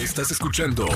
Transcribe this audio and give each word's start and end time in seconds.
Estás 0.00 0.30
escuchando 0.30 0.86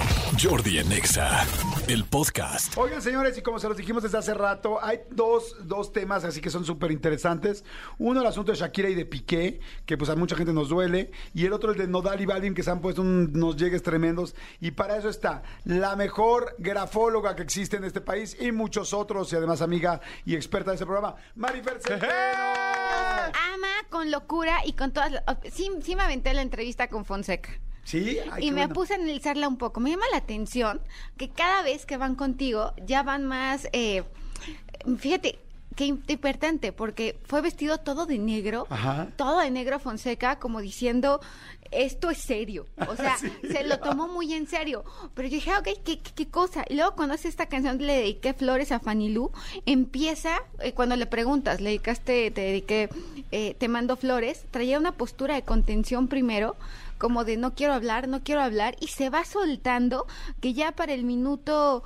Jordi 0.42 0.79
en 0.79 0.91
Exa, 0.91 1.45
el 1.89 2.04
podcast. 2.04 2.73
Oigan, 2.78 3.02
señores, 3.02 3.36
y 3.36 3.42
como 3.42 3.58
se 3.58 3.69
los 3.69 3.77
dijimos 3.77 4.03
desde 4.03 4.16
hace 4.16 4.32
rato, 4.32 4.82
hay 4.82 5.00
dos, 5.11 5.56
dos 5.69 5.92
temas 5.92 6.24
así 6.24 6.40
que 6.40 6.49
son 6.49 6.65
súper 6.65 6.91
interesantes. 6.91 7.64
Uno, 7.98 8.22
el 8.22 8.27
asunto 8.27 8.53
de 8.53 8.59
Shakira 8.59 8.88
y 8.88 8.95
de 8.95 9.04
Piqué, 9.04 9.61
que 9.85 9.98
pues 9.98 10.09
a 10.09 10.17
mucha 10.17 10.37
gente 10.37 10.54
nos 10.54 10.71
duele. 10.71 11.11
Y 11.35 11.45
el 11.45 11.53
otro, 11.53 11.72
el 11.72 11.77
de 11.79 11.87
Nodal 11.87 12.21
y 12.22 12.27
Balvin, 12.27 12.54
que 12.54 12.62
se 12.62 12.71
han 12.71 12.80
puesto 12.80 13.03
unos 13.03 13.56
llegues 13.56 13.82
tremendos. 13.82 14.35
Y 14.61 14.71
para 14.71 14.97
eso 14.97 15.11
está 15.11 15.43
la 15.65 15.97
mejor 15.97 16.55
grafóloga 16.59 17.36
que 17.36 17.43
existe 17.43 17.77
en 17.77 17.84
este 17.84 18.00
país 18.00 18.34
y 18.41 18.52
muchos 18.52 18.95
otros, 18.95 19.30
y 19.32 19.36
además 19.36 19.61
amiga 19.61 20.00
y 20.25 20.34
experta 20.34 20.71
de 20.71 20.77
ese 20.77 20.86
programa, 20.86 21.14
Marifer 21.34 21.79
ama 23.34 23.68
con 23.91 24.11
locura 24.11 24.61
y 24.64 24.73
con 24.73 24.93
todas. 24.93 25.12
las- 25.12 25.25
Sí, 25.52 25.68
sí 25.82 25.95
me 25.95 26.02
aventé 26.05 26.32
la 26.32 26.41
entrevista 26.43 26.89
con 26.89 27.05
Fonseca. 27.05 27.50
Sí, 27.84 28.18
Ay, 28.32 28.46
y 28.46 28.50
me 28.50 28.62
bueno. 28.62 28.74
puse 28.74 28.94
a 28.94 28.96
analizarla 28.96 29.46
un 29.48 29.56
poco. 29.58 29.80
Me 29.80 29.90
llama 29.90 30.06
la 30.10 30.18
atención 30.18 30.80
que 31.16 31.29
cada 31.30 31.62
vez 31.62 31.86
que 31.86 31.96
van 31.96 32.15
contigo 32.15 32.73
ya 32.87 33.02
van 33.02 33.25
más. 33.25 33.69
eh, 33.73 34.02
fíjate. 34.98 35.38
Qué 35.77 35.87
importante, 35.87 36.70
porque 36.70 37.19
fue 37.25 37.41
vestido 37.41 37.78
todo 37.78 38.06
de 38.06 38.16
negro, 38.16 38.69
Ajá. 38.70 39.09
todo 39.16 39.41
de 39.41 39.51
negro 39.51 39.80
Fonseca, 39.80 40.39
como 40.39 40.61
diciendo, 40.61 41.20
esto 41.73 42.11
es 42.11 42.19
serio. 42.19 42.66
O 42.87 42.95
sea, 42.97 43.19
Sí. 43.19 43.33
se 43.51 43.65
lo 43.65 43.80
tomó 43.80 44.06
muy 44.06 44.33
en 44.34 44.47
serio. 44.47 44.84
Pero 45.14 45.27
yo 45.27 45.34
dije, 45.34 45.51
ah, 45.51 45.59
ok, 45.59 45.64
¿qué, 45.84 45.98
qué, 45.98 46.12
qué 46.14 46.27
cosa? 46.28 46.64
Y 46.69 46.77
luego 46.77 46.95
cuando 46.95 47.14
hace 47.16 47.27
esta 47.27 47.47
canción, 47.47 47.78
le 47.84 47.92
dediqué 47.97 48.34
flores 48.34 48.70
a 48.70 48.78
Fanny 48.78 49.09
Lu, 49.09 49.33
empieza, 49.66 50.37
eh, 50.61 50.70
cuando 50.75 50.95
le 50.95 51.06
preguntas, 51.06 51.61
le 51.61 51.70
dedicaste, 51.70 52.30
te 52.30 52.41
dediqué, 52.41 52.89
eh, 53.33 53.56
te 53.59 53.66
mando 53.66 53.97
flores, 53.97 54.45
traía 54.53 54.78
una 54.78 54.92
postura 54.92 55.34
de 55.34 55.42
contención 55.42 56.06
primero, 56.06 56.55
como 57.05 57.25
de 57.27 57.37
no 57.37 57.55
quiero 57.55 57.75
hablar, 57.75 58.09
no 58.09 58.23
quiero 58.25 58.41
hablar, 58.41 58.77
y 58.81 58.87
se 58.87 59.11
va 59.11 59.27
soltando, 59.27 60.07
que 60.41 60.55
ya 60.55 60.73
para 60.73 60.95
el 60.95 61.05
minuto 61.05 61.85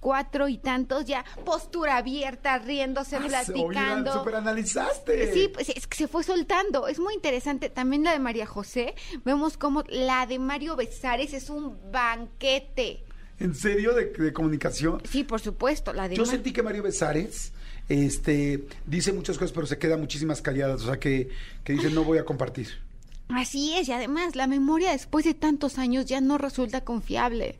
cuatro 0.00 0.48
y 0.48 0.58
tantos, 0.58 1.04
ya 1.04 1.24
postura 1.44 1.98
abierta, 1.98 2.58
riéndose, 2.58 3.14
Ah, 3.14 3.20
platicando. 3.28 4.12
Super 4.12 4.34
analizaste. 4.34 5.32
Sí, 5.32 5.48
pues 5.54 5.68
es 5.68 5.86
que 5.86 5.96
se 5.96 6.08
fue 6.08 6.24
soltando. 6.24 6.88
Es 6.88 6.98
muy 6.98 7.14
interesante. 7.14 7.70
También 7.70 8.02
la 8.02 8.10
de 8.10 8.18
María 8.18 8.44
José. 8.46 8.96
Vemos 9.24 9.56
como 9.56 9.84
la 9.88 10.26
de 10.26 10.40
Mario 10.40 10.74
Besares 10.74 11.32
es 11.32 11.48
un 11.48 11.78
banquete. 11.92 13.04
¿En 13.38 13.54
serio 13.54 13.94
de, 13.94 14.06
de 14.06 14.32
comunicación? 14.32 15.00
Sí, 15.08 15.22
por 15.22 15.40
supuesto. 15.40 15.92
La 15.92 16.08
de 16.08 16.16
Yo 16.16 16.24
Ma- 16.24 16.30
sentí 16.30 16.52
que 16.52 16.64
Mario 16.64 16.82
Besares 16.82 17.52
este, 17.88 18.66
dice 18.84 19.12
muchas 19.12 19.38
cosas, 19.38 19.52
pero 19.52 19.66
se 19.68 19.78
queda 19.78 19.96
muchísimas 19.96 20.42
calladas. 20.42 20.82
O 20.82 20.86
sea, 20.86 20.98
que, 20.98 21.28
que 21.62 21.72
dice, 21.74 21.90
no 21.90 22.02
voy 22.02 22.18
a 22.18 22.24
compartir. 22.24 22.84
Así 23.28 23.74
es. 23.74 23.88
Y 23.88 23.92
además, 23.92 24.36
la 24.36 24.46
memoria 24.46 24.92
después 24.92 25.24
de 25.24 25.34
tantos 25.34 25.78
años 25.78 26.06
ya 26.06 26.20
no 26.20 26.38
resulta 26.38 26.82
confiable. 26.82 27.58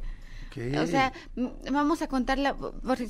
¿Qué? 0.50 0.78
O 0.78 0.86
sea, 0.86 1.12
m- 1.36 1.52
vamos 1.70 2.00
a 2.00 2.06
contarla, 2.08 2.56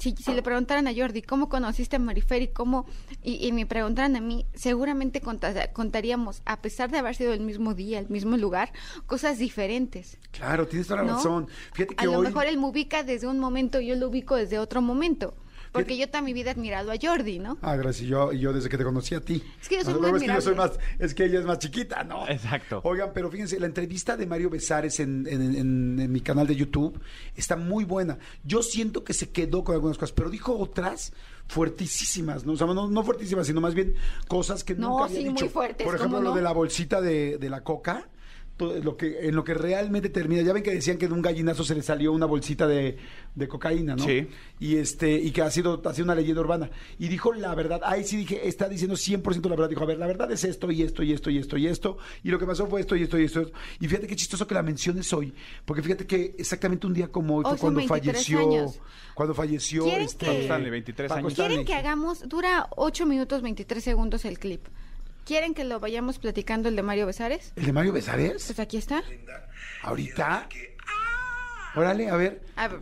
si, 0.00 0.16
si 0.16 0.32
le 0.32 0.42
preguntaran 0.42 0.88
a 0.88 0.92
Jordi 0.92 1.22
cómo 1.22 1.48
conociste 1.48 1.94
a 1.94 1.98
Marifer 2.00 2.42
y 2.42 2.48
cómo, 2.48 2.86
y, 3.22 3.46
y 3.46 3.52
me 3.52 3.66
preguntaran 3.66 4.16
a 4.16 4.20
mí, 4.20 4.46
seguramente 4.54 5.20
conta- 5.20 5.72
contaríamos, 5.72 6.42
a 6.44 6.60
pesar 6.60 6.90
de 6.90 6.98
haber 6.98 7.14
sido 7.14 7.32
el 7.32 7.40
mismo 7.40 7.74
día, 7.74 8.00
el 8.00 8.08
mismo 8.08 8.36
lugar, 8.36 8.72
cosas 9.06 9.38
diferentes. 9.38 10.18
Claro, 10.32 10.66
tienes 10.66 10.88
toda 10.88 11.02
la 11.02 11.08
¿no? 11.08 11.16
razón. 11.18 11.46
Fíjate 11.72 11.94
que 11.94 12.04
a 12.04 12.08
lo 12.10 12.20
mejor 12.20 12.46
él 12.46 12.58
me 12.58 12.66
ubica 12.66 13.04
desde 13.04 13.28
un 13.28 13.38
momento 13.38 13.80
y 13.80 13.86
yo 13.86 13.94
lo 13.94 14.08
ubico 14.08 14.34
desde 14.34 14.58
otro 14.58 14.82
momento. 14.82 15.36
Porque 15.76 15.96
yo 15.96 16.06
toda 16.08 16.22
mi 16.22 16.32
vida 16.32 16.50
he 16.50 16.52
admirado 16.54 16.90
a 16.90 16.94
Jordi, 17.00 17.38
¿no? 17.38 17.58
Ah, 17.62 17.76
gracias. 17.76 18.02
Y 18.04 18.08
yo, 18.08 18.32
y 18.32 18.40
yo 18.40 18.52
desde 18.52 18.68
que 18.68 18.78
te 18.78 18.84
conocí 18.84 19.14
a 19.14 19.20
ti. 19.20 19.42
Es 19.60 19.68
que 19.68 19.76
yo 19.76 19.84
soy 19.84 19.94
No, 19.94 20.00
muy 20.00 20.10
no, 20.10 20.16
es 20.16 20.22
que 20.22 20.28
yo 20.28 20.40
soy 20.40 20.54
más, 20.54 20.72
es 20.98 21.14
que 21.14 21.24
ella 21.24 21.38
es 21.40 21.44
más 21.44 21.58
chiquita, 21.58 22.04
¿no? 22.04 22.28
Exacto. 22.28 22.80
Oigan, 22.84 23.10
pero 23.14 23.30
fíjense, 23.30 23.58
la 23.60 23.66
entrevista 23.66 24.16
de 24.16 24.26
Mario 24.26 24.50
Besares 24.50 24.98
en, 25.00 25.26
en- 25.28 25.54
en- 25.56 26.00
en 26.00 26.12
mi 26.12 26.20
canal 26.20 26.46
de 26.46 26.56
YouTube 26.56 27.00
está 27.34 27.56
muy 27.56 27.84
buena. 27.84 28.18
Yo 28.44 28.62
siento 28.62 29.04
que 29.04 29.12
se 29.14 29.30
quedó 29.30 29.64
con 29.64 29.74
algunas 29.74 29.96
cosas, 29.98 30.12
pero 30.12 30.30
dijo 30.30 30.56
otras 30.56 31.12
fuertísimas, 31.48 32.44
¿no? 32.44 32.52
O 32.52 32.56
sea, 32.56 32.66
no, 32.66 32.88
no 32.88 33.02
fuertísimas, 33.04 33.46
sino 33.46 33.60
más 33.60 33.74
bien 33.74 33.94
cosas 34.28 34.62
que 34.62 34.74
No, 34.74 34.90
nunca 34.90 35.04
había 35.04 35.16
sí, 35.18 35.24
dicho. 35.28 35.44
muy 35.44 35.48
fuertes, 35.48 35.84
Por 35.86 35.94
ejemplo, 35.94 36.18
¿cómo 36.18 36.30
lo 36.30 36.34
de 36.36 36.42
la 36.42 36.52
bolsita 36.52 37.00
de, 37.00 37.38
de 37.38 37.50
la 37.50 37.62
coca. 37.62 38.06
Lo 38.58 38.96
que, 38.96 39.28
en 39.28 39.34
lo 39.36 39.44
que 39.44 39.52
realmente 39.52 40.08
termina, 40.08 40.40
ya 40.40 40.54
ven 40.54 40.62
que 40.62 40.70
decían 40.70 40.96
que 40.96 41.08
de 41.08 41.12
un 41.12 41.20
gallinazo 41.20 41.62
se 41.62 41.74
le 41.74 41.82
salió 41.82 42.10
una 42.12 42.24
bolsita 42.24 42.66
de, 42.66 42.96
de 43.34 43.48
cocaína, 43.48 43.96
¿no? 43.96 44.02
Sí. 44.02 44.28
y 44.58 44.76
este 44.76 45.12
y 45.12 45.30
que 45.30 45.42
ha 45.42 45.50
sido, 45.50 45.82
ha 45.84 45.92
sido 45.92 46.04
una 46.06 46.14
leyenda 46.14 46.40
urbana. 46.40 46.70
Y 46.98 47.08
dijo 47.08 47.34
la 47.34 47.54
verdad, 47.54 47.82
ahí 47.84 48.02
sí 48.04 48.16
dije, 48.16 48.48
está 48.48 48.66
diciendo 48.66 48.96
100% 48.96 49.42
la 49.44 49.50
verdad. 49.56 49.68
Dijo, 49.68 49.82
a 49.82 49.86
ver, 49.86 49.98
la 49.98 50.06
verdad 50.06 50.32
es 50.32 50.42
esto 50.44 50.70
y 50.72 50.82
esto 50.82 51.02
y 51.02 51.12
esto 51.12 51.28
y 51.28 51.36
esto 51.36 51.58
y 51.58 51.66
esto. 51.66 51.98
Y 52.24 52.30
lo 52.30 52.38
que 52.38 52.46
pasó 52.46 52.66
fue 52.66 52.80
esto 52.80 52.96
y 52.96 53.02
esto 53.02 53.18
y 53.18 53.24
esto. 53.24 53.50
Y 53.78 53.88
fíjate 53.88 54.06
qué 54.06 54.16
chistoso 54.16 54.46
que 54.46 54.54
la 54.54 54.62
menciones 54.62 55.12
hoy, 55.12 55.34
porque 55.66 55.82
fíjate 55.82 56.06
que 56.06 56.34
exactamente 56.38 56.86
un 56.86 56.94
día 56.94 57.08
como 57.08 57.36
hoy 57.36 57.42
fue 57.42 57.52
Hoy 57.52 57.58
son 57.58 57.74
cuando 57.74 57.78
23 57.80 58.16
falleció, 58.16 58.38
años. 58.40 58.80
cuando 59.14 59.34
falleció 59.34 59.84
¿Quieren 59.84 60.00
este, 60.06 60.24
que- 60.24 60.32
Paco 60.32 60.42
Stanley, 60.44 60.70
23 60.70 61.08
Paco 61.10 61.18
años. 61.18 61.34
¿Quieren 61.34 61.64
que 61.66 61.74
hagamos, 61.74 62.26
dura 62.26 62.68
8 62.76 63.04
minutos 63.04 63.42
23 63.42 63.84
segundos 63.84 64.24
el 64.24 64.38
clip? 64.38 64.62
¿Quieren 65.26 65.54
que 65.54 65.64
lo 65.64 65.80
vayamos 65.80 66.20
platicando 66.20 66.68
el 66.68 66.76
de 66.76 66.82
Mario 66.84 67.04
Besares? 67.04 67.52
¿El 67.56 67.66
de 67.66 67.72
Mario 67.72 67.92
Besares? 67.92 68.44
Pues 68.46 68.60
aquí 68.60 68.76
está. 68.76 69.02
¿Ahorita? 69.82 70.48
Órale, 71.74 72.08
a 72.08 72.14
ver. 72.14 72.42
A 72.54 72.68
ver. 72.68 72.78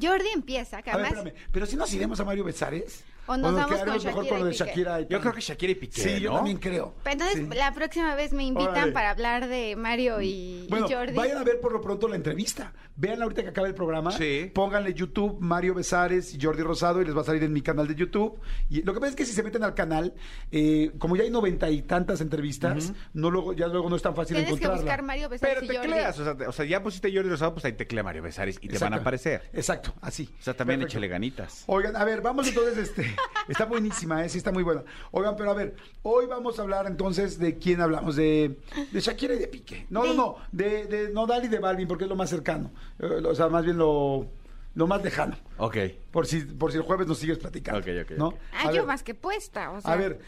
Jordi 0.00 0.28
empieza, 0.32 0.80
que 0.80 0.92
A 0.92 0.96
ver, 0.96 1.06
además... 1.06 1.26
espérame. 1.26 1.50
Pero 1.50 1.66
si 1.66 1.74
nos 1.74 1.92
iremos 1.92 2.20
a 2.20 2.24
Mario 2.24 2.44
Besares. 2.44 3.02
O 3.28 3.36
nos 3.36 3.54
vamos 3.54 3.78
con 3.78 3.86
mejor 3.86 4.00
Shakira 4.00 4.12
con 4.30 4.38
lo 4.40 4.44
de 4.46 4.50
y 4.50 4.52
Piqué. 4.52 4.64
Shakira. 4.64 5.00
y 5.00 5.06
Yo 5.08 5.20
creo 5.20 5.32
que 5.34 5.40
Shakira 5.40 5.72
y 5.72 5.74
Piqué, 5.76 6.00
Sí, 6.00 6.20
yo 6.20 6.30
¿no? 6.30 6.36
también 6.36 6.58
creo. 6.58 6.94
Pero 7.04 7.12
entonces 7.12 7.36
Sí. 7.38 7.56
la 7.56 7.72
próxima 7.72 8.14
vez 8.14 8.32
me 8.32 8.44
invitan 8.44 8.72
Órale. 8.74 8.92
para 8.92 9.10
hablar 9.10 9.48
de 9.48 9.76
Mario 9.76 10.20
y, 10.20 10.28
y 10.28 10.66
Bueno, 10.68 10.88
Jordi. 10.88 11.12
vayan 11.14 11.38
a 11.38 11.44
ver 11.44 11.60
por 11.60 11.72
lo 11.72 11.80
pronto 11.80 12.08
la 12.08 12.16
entrevista. 12.16 12.72
Vean 12.96 13.22
ahorita 13.22 13.42
que 13.44 13.48
acabe 13.50 13.68
el 13.68 13.74
programa. 13.74 14.10
Sí. 14.10 14.50
Pónganle 14.52 14.92
YouTube 14.92 15.36
Mario 15.40 15.74
Besares 15.74 16.34
y 16.34 16.38
Jordi 16.40 16.62
Rosado 16.62 17.00
y 17.00 17.04
les 17.04 17.16
va 17.16 17.20
a 17.20 17.24
salir 17.24 17.44
en 17.44 17.52
mi 17.52 17.62
canal 17.62 17.86
de 17.86 17.94
YouTube. 17.94 18.40
Y 18.68 18.82
lo 18.82 18.92
que 18.92 18.98
pasa 19.00 19.10
es 19.10 19.16
que 19.16 19.24
si 19.24 19.32
se 19.32 19.42
meten 19.44 19.62
al 19.62 19.74
canal, 19.74 20.14
eh, 20.50 20.90
como 20.98 21.14
ya 21.14 21.22
hay 21.22 21.30
noventa 21.30 21.70
y 21.70 21.82
tantas 21.82 22.20
entrevistas, 22.20 22.92
no 23.12 23.30
luego, 23.30 23.52
ya 23.52 23.68
luego 23.68 23.88
no 23.88 23.94
es 23.96 24.02
tan 24.02 24.16
fácil 24.16 24.36
Tienes 24.36 24.48
que 24.58 24.64
encontrarla. 24.64 24.82
buscar 24.82 25.02
Mario 25.02 25.28
Besares 25.28 25.58
Pero 25.60 25.72
y 25.72 25.76
Jordi. 25.76 25.88
tecleas, 25.90 26.18
o 26.18 26.24
sea, 26.24 26.48
o 26.48 26.52
sea, 26.52 26.64
ya 26.64 26.82
pusiste 26.82 27.12
Jordi 27.14 27.28
Rosado, 27.30 27.52
pues 27.54 27.64
ahí 27.66 27.72
teclea 27.74 28.02
Mario 28.02 28.22
Besares 28.22 28.56
y 28.56 28.60
te 28.66 28.74
Exacto. 28.74 28.84
van 28.86 28.94
a 28.94 28.96
aparecer. 29.02 29.42
Exacto, 29.52 29.94
así. 30.00 30.28
O 30.40 30.42
sea, 30.42 30.54
también 30.54 30.80
Perfecto. 30.80 30.98
échale 30.98 31.08
ganitas. 31.08 31.62
Oigan, 31.66 31.94
a 31.94 32.04
ver, 32.04 32.20
vamos 32.20 32.48
entonces, 32.48 32.78
este, 32.78 33.14
está 33.48 33.64
buenísima, 33.64 34.24
¿eh? 34.24 34.28
sí 34.28 34.38
está 34.38 34.52
muy 34.52 34.62
buena. 34.62 34.82
Oigan, 35.10 35.36
pero 35.36 35.50
a 35.50 35.54
ver, 35.54 35.76
hoy 36.02 36.26
vamos 36.26 36.58
a 36.58 36.62
hablar 36.62 36.86
entonces 36.86 37.38
de 37.38 37.58
quién 37.58 37.80
hablamos, 37.80 38.16
de, 38.16 38.58
de 38.92 39.00
Shakira 39.00 39.34
y 39.34 39.38
de 39.38 39.48
Piqué. 39.48 39.86
No, 39.90 40.02
De- 40.02 40.08
no, 40.10 40.14
no, 40.14 40.36
de, 40.52 40.86
de 40.86 41.08
Nodal 41.10 41.44
y 41.44 41.48
de 41.48 41.58
Balvin, 41.58 41.88
porque 41.88 42.04
es 42.04 42.10
lo 42.10 42.16
más 42.16 42.30
cercano. 42.30 42.70
Eh, 42.98 43.22
o 43.24 43.34
sea, 43.34 43.48
más 43.48 43.64
bien 43.64 43.78
lo, 43.78 44.26
lo 44.74 44.86
más 44.86 45.02
lejano. 45.02 45.36
Ok. 45.58 45.76
Por 46.10 46.26
si, 46.26 46.40
por 46.40 46.70
si 46.72 46.78
el 46.78 46.82
jueves 46.84 47.06
nos 47.06 47.18
sigues 47.18 47.38
platicando. 47.38 47.80
Ok, 47.80 47.86
ok, 48.04 48.10
¿no? 48.18 48.34
Ah, 48.52 48.62
A 48.68 48.72
yo 48.72 48.78
ver, 48.82 48.86
más 48.86 49.02
que 49.02 49.14
puesta. 49.14 49.70
O 49.70 49.80
sea, 49.80 49.92
a 49.92 49.96
ver, 49.96 50.20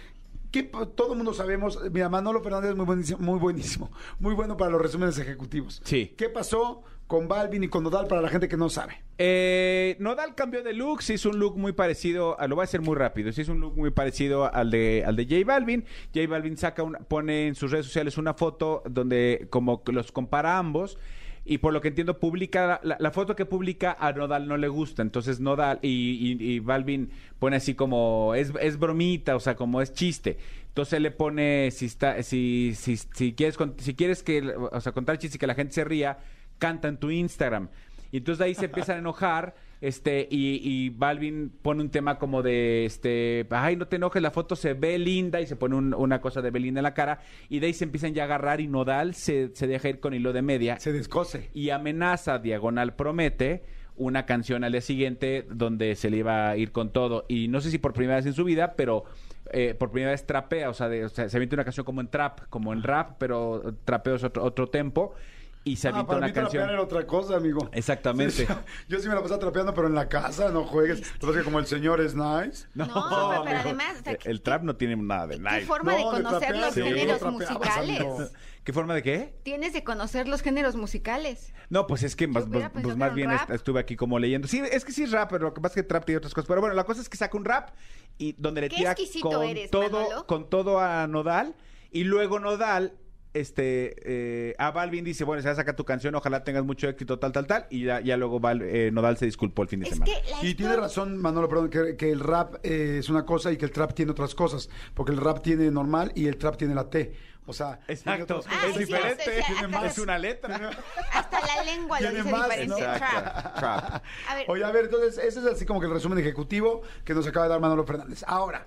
¿qué 0.50 0.64
pa- 0.64 0.86
todo 0.86 1.12
el 1.12 1.16
mundo 1.18 1.32
sabemos, 1.34 1.78
mira, 1.92 2.08
Manolo 2.08 2.42
Fernández 2.42 2.70
es 2.70 2.76
muy 2.76 2.86
buenísimo, 2.86 3.18
muy 3.20 3.38
buenísimo, 3.38 3.90
muy 4.18 4.34
bueno 4.34 4.56
para 4.56 4.70
los 4.70 4.80
resúmenes 4.82 5.18
ejecutivos. 5.18 5.80
Sí. 5.84 6.14
¿Qué 6.16 6.28
pasó 6.28 6.82
con 7.10 7.26
Balvin 7.26 7.64
y 7.64 7.68
con 7.68 7.82
Nodal 7.82 8.06
para 8.06 8.22
la 8.22 8.28
gente 8.28 8.46
que 8.48 8.56
no 8.56 8.68
sabe? 8.68 9.02
Eh, 9.18 9.96
Nodal 9.98 10.36
cambió 10.36 10.62
de 10.62 10.72
look, 10.72 11.02
se 11.02 11.14
hizo 11.14 11.28
un 11.30 11.40
look 11.40 11.58
muy 11.58 11.72
parecido, 11.72 12.38
a, 12.38 12.46
lo 12.46 12.54
voy 12.54 12.62
a 12.62 12.64
hacer 12.64 12.82
muy 12.82 12.94
rápido, 12.94 13.32
se 13.32 13.42
hizo 13.42 13.50
un 13.50 13.60
look 13.60 13.76
muy 13.76 13.90
parecido 13.90 14.52
al 14.54 14.70
de, 14.70 15.02
al 15.04 15.16
de 15.16 15.24
J 15.24 15.44
Balvin. 15.44 15.84
J 16.14 16.28
Balvin 16.28 16.56
saca 16.56 16.84
pone 17.08 17.48
en 17.48 17.56
sus 17.56 17.72
redes 17.72 17.86
sociales 17.86 18.16
una 18.16 18.34
foto 18.34 18.84
donde 18.88 19.48
como 19.50 19.82
los 19.92 20.12
compara 20.12 20.54
a 20.54 20.58
ambos. 20.58 20.98
Y 21.44 21.58
por 21.58 21.72
lo 21.72 21.80
que 21.80 21.88
entiendo, 21.88 22.20
publica 22.20 22.80
la, 22.84 23.10
foto 23.10 23.34
que 23.34 23.46
publica 23.46 23.96
a 23.98 24.12
Nodal 24.12 24.46
no 24.46 24.56
le 24.56 24.68
gusta. 24.68 25.02
Entonces 25.02 25.40
Nodal 25.40 25.80
y, 25.82 26.36
y- 26.38 26.52
y 26.54 26.60
Balvin 26.60 27.10
pone 27.40 27.56
así 27.56 27.74
como 27.74 28.34
es, 28.36 28.52
es 28.60 28.78
bromita, 28.78 29.34
o 29.34 29.40
sea, 29.40 29.56
como 29.56 29.80
es 29.82 29.92
chiste. 29.92 30.38
Entonces 30.68 31.00
le 31.00 31.10
pone 31.10 31.70
si 31.72 31.86
está, 31.86 32.22
si, 32.22 32.74
si, 32.76 32.96
si 32.96 33.32
quieres 33.32 33.56
si 33.78 33.94
quieres 33.94 34.22
que, 34.22 34.54
o 34.54 34.80
sea, 34.80 34.92
contar 34.92 35.18
chistes 35.18 35.36
y 35.36 35.38
que 35.38 35.46
la 35.48 35.54
gente 35.56 35.72
se 35.74 35.82
ría, 35.82 36.18
canta 36.60 36.86
en 36.86 36.98
tu 36.98 37.10
Instagram. 37.10 37.68
Y 38.12 38.18
entonces 38.18 38.38
de 38.38 38.44
ahí 38.44 38.54
se 38.54 38.66
empiezan 38.66 38.96
a 38.96 38.98
enojar, 39.00 39.54
este, 39.80 40.26
y, 40.30 40.60
y 40.62 40.90
Balvin 40.90 41.50
pone 41.62 41.80
un 41.80 41.90
tema 41.90 42.18
como 42.18 42.42
de, 42.42 42.84
este, 42.84 43.46
ay, 43.50 43.76
no 43.76 43.86
te 43.86 43.96
enojes, 43.96 44.20
la 44.20 44.30
foto 44.32 44.54
se 44.56 44.74
ve 44.74 44.98
linda, 44.98 45.40
y 45.40 45.46
se 45.46 45.56
pone 45.56 45.76
un- 45.76 45.94
una 45.94 46.20
cosa 46.20 46.42
de 46.42 46.50
Belinda 46.50 46.80
en 46.80 46.84
la 46.84 46.92
cara, 46.94 47.20
y 47.48 47.60
de 47.60 47.68
ahí 47.68 47.72
se 47.72 47.84
empiezan 47.84 48.12
ya 48.12 48.22
a 48.22 48.26
agarrar, 48.26 48.60
y 48.60 48.66
Nodal 48.66 49.14
se, 49.14 49.50
se 49.54 49.66
deja 49.66 49.88
ir 49.88 50.00
con 50.00 50.12
hilo 50.12 50.32
de 50.32 50.42
media, 50.42 50.78
Se 50.80 50.92
descose. 50.92 51.50
y 51.54 51.70
amenaza, 51.70 52.38
diagonal 52.40 52.94
promete, 52.94 53.62
una 53.96 54.26
canción 54.26 54.64
al 54.64 54.72
día 54.72 54.80
siguiente 54.80 55.46
donde 55.50 55.94
se 55.94 56.10
le 56.10 56.16
iba 56.18 56.48
a 56.50 56.56
ir 56.56 56.72
con 56.72 56.90
todo. 56.90 57.26
Y 57.28 57.48
no 57.48 57.60
sé 57.60 57.70
si 57.70 57.78
por 57.78 57.92
primera 57.92 58.16
vez 58.16 58.24
en 58.26 58.32
su 58.32 58.44
vida, 58.44 58.74
pero 58.74 59.04
eh, 59.52 59.74
por 59.78 59.90
primera 59.90 60.12
vez 60.12 60.24
trapea, 60.26 60.70
o 60.70 60.74
sea, 60.74 60.88
de- 60.88 61.04
o 61.04 61.08
sea, 61.10 61.28
se 61.28 61.38
mete 61.38 61.54
una 61.54 61.64
canción 61.64 61.84
como 61.84 62.00
en 62.00 62.08
trap, 62.08 62.40
como 62.48 62.72
en 62.72 62.82
rap, 62.82 63.16
pero 63.18 63.74
trapeo 63.84 64.14
es 64.14 64.24
otro, 64.24 64.42
otro 64.44 64.68
tempo. 64.68 65.14
Y 65.62 65.76
se 65.76 65.88
Ah, 65.88 65.90
avienta 65.90 66.06
para 66.08 66.18
una 66.18 66.26
mí 66.28 66.32
trapear 66.32 66.52
canción. 66.52 66.70
era 66.70 66.82
otra 66.82 67.06
cosa, 67.06 67.36
amigo. 67.36 67.68
Exactamente. 67.72 68.46
Yo 68.88 68.98
sí 68.98 69.08
me 69.08 69.14
la 69.14 69.20
pasaba 69.22 69.40
trapeando, 69.40 69.74
pero 69.74 69.88
en 69.88 69.94
la 69.94 70.08
casa, 70.08 70.50
no 70.50 70.64
juegues. 70.64 71.00
Lo 71.00 71.04
que 71.06 71.18
pasa 71.20 71.30
es 71.32 71.36
que 71.38 71.44
como 71.44 71.58
el 71.58 71.66
señor 71.66 72.00
es 72.00 72.14
nice. 72.14 72.66
No, 72.74 72.86
pero, 72.86 73.42
pero 73.44 73.58
además, 73.58 73.96
o 74.00 74.04
sea, 74.04 74.12
El, 74.14 74.18
el 74.30 74.42
trap 74.42 74.62
no 74.62 74.76
tiene 74.76 74.96
nada 74.96 75.26
de 75.26 75.36
¿qué 75.36 75.42
nice. 75.42 75.66
forma 75.66 75.94
de 75.94 76.00
No, 76.02 76.12
de 76.12 76.22
conocer 76.22 76.40
trapear, 76.40 76.64
los 76.66 76.74
sí. 76.74 76.82
géneros 76.82 77.22
musicales? 77.32 78.32
¿Qué 78.64 78.72
forma 78.74 78.94
de 78.94 79.02
qué? 79.02 79.38
Tienes 79.42 79.72
de 79.72 79.82
conocer 79.84 80.28
los 80.28 80.42
géneros 80.42 80.76
musicales. 80.76 81.52
No, 81.70 81.86
pues 81.86 82.02
es 82.02 82.14
que 82.14 82.26
más, 82.26 82.44
pues, 82.46 82.68
pues 82.72 82.96
más 82.96 83.06
era 83.08 83.14
bien 83.14 83.30
rap. 83.30 83.50
estuve 83.52 83.80
aquí 83.80 83.96
como 83.96 84.18
leyendo. 84.18 84.48
Sí, 84.48 84.60
es 84.70 84.84
que 84.84 84.92
sí 84.92 85.02
es 85.04 85.12
rap, 85.12 85.30
pero 85.30 85.46
lo 85.46 85.54
que 85.54 85.60
pasa 85.62 85.72
es 85.80 85.82
que 85.84 85.88
trap 85.88 86.04
tiene 86.04 86.18
otras 86.18 86.34
cosas. 86.34 86.46
Pero 86.46 86.60
bueno, 86.60 86.74
la 86.74 86.84
cosa 86.84 87.00
es 87.00 87.08
que 87.08 87.16
saca 87.16 87.36
un 87.38 87.44
rap 87.46 87.70
y 88.18 88.34
donde 88.38 88.60
le 88.62 88.68
Qué 88.68 88.76
tira 88.76 88.92
exquisito 88.92 89.30
con 89.30 89.44
eres, 89.46 89.70
todo, 89.70 90.02
Manolo. 90.02 90.26
con 90.26 90.50
todo 90.50 90.78
a 90.78 91.06
Nodal 91.06 91.54
y 91.90 92.04
luego 92.04 92.38
Nodal 92.38 92.92
este 93.34 93.94
eh, 94.04 94.54
a 94.58 94.70
Balvin 94.72 95.04
dice, 95.04 95.24
bueno, 95.24 95.40
se 95.42 95.48
va 95.48 95.52
a 95.52 95.56
sacar 95.56 95.76
tu 95.76 95.84
canción, 95.84 96.14
ojalá 96.14 96.42
tengas 96.44 96.64
mucho 96.64 96.88
éxito, 96.88 97.18
tal, 97.18 97.32
tal, 97.32 97.46
tal, 97.46 97.66
y 97.70 97.84
ya, 97.84 98.00
ya 98.00 98.16
luego 98.16 98.40
Val- 98.40 98.62
eh, 98.62 98.90
Nodal 98.92 99.16
se 99.18 99.26
disculpó 99.26 99.62
el 99.62 99.68
fin 99.68 99.80
de 99.80 99.86
Es 99.88 99.94
semana. 99.94 100.12
Y 100.42 100.54
tiene 100.54 100.76
razón, 100.76 101.16
Manolo, 101.16 101.48
perdón, 101.48 101.70
que, 101.70 101.96
que 101.96 102.10
el 102.10 102.20
rap 102.20 102.56
eh, 102.64 102.96
es 102.98 103.08
una 103.08 103.24
cosa 103.24 103.52
y 103.52 103.56
que 103.56 103.64
el 103.64 103.70
trap 103.72 103.94
tiene 103.94 104.12
otras 104.12 104.34
cosas. 104.34 104.68
Porque 104.94 105.12
el 105.12 105.18
rap 105.18 105.42
tiene 105.42 105.70
normal 105.70 106.12
y 106.14 106.26
el 106.26 106.36
trap 106.36 106.56
tiene 106.56 106.74
la 106.74 106.90
T. 106.90 107.12
O 107.46 107.52
sea, 107.52 107.80
Exacto, 107.88 108.42
Ah, 108.48 108.66
es 108.68 108.74
sí, 108.74 108.80
diferente, 108.80 109.22
o 109.22 109.24
sea, 109.24 109.32
tiene 109.46 109.60
hasta 109.64 109.68
más. 109.68 109.92
es 109.92 109.98
una 109.98 110.18
letra. 110.18 110.70
Hasta 111.12 111.40
la 111.40 111.64
lengua 111.64 112.00
lo 112.00 112.10
dice 112.10 112.22
más, 112.30 112.42
diferente. 112.44 112.66
¿no? 112.68 112.76
Trap. 112.76 112.94
Exacto, 112.96 113.50
trap. 113.58 114.02
A 114.28 114.34
ver, 114.36 114.44
Oye, 114.48 114.64
a 114.64 114.70
ver, 114.70 114.84
entonces, 114.84 115.18
ese 115.18 115.40
es 115.40 115.46
así 115.46 115.64
como 115.64 115.80
que 115.80 115.86
el 115.86 115.92
resumen 115.92 116.18
ejecutivo 116.18 116.82
que 117.04 117.14
nos 117.14 117.26
acaba 117.26 117.46
de 117.46 117.50
dar 117.50 117.60
Manolo 117.60 117.84
Fernández. 117.84 118.22
Ahora, 118.26 118.66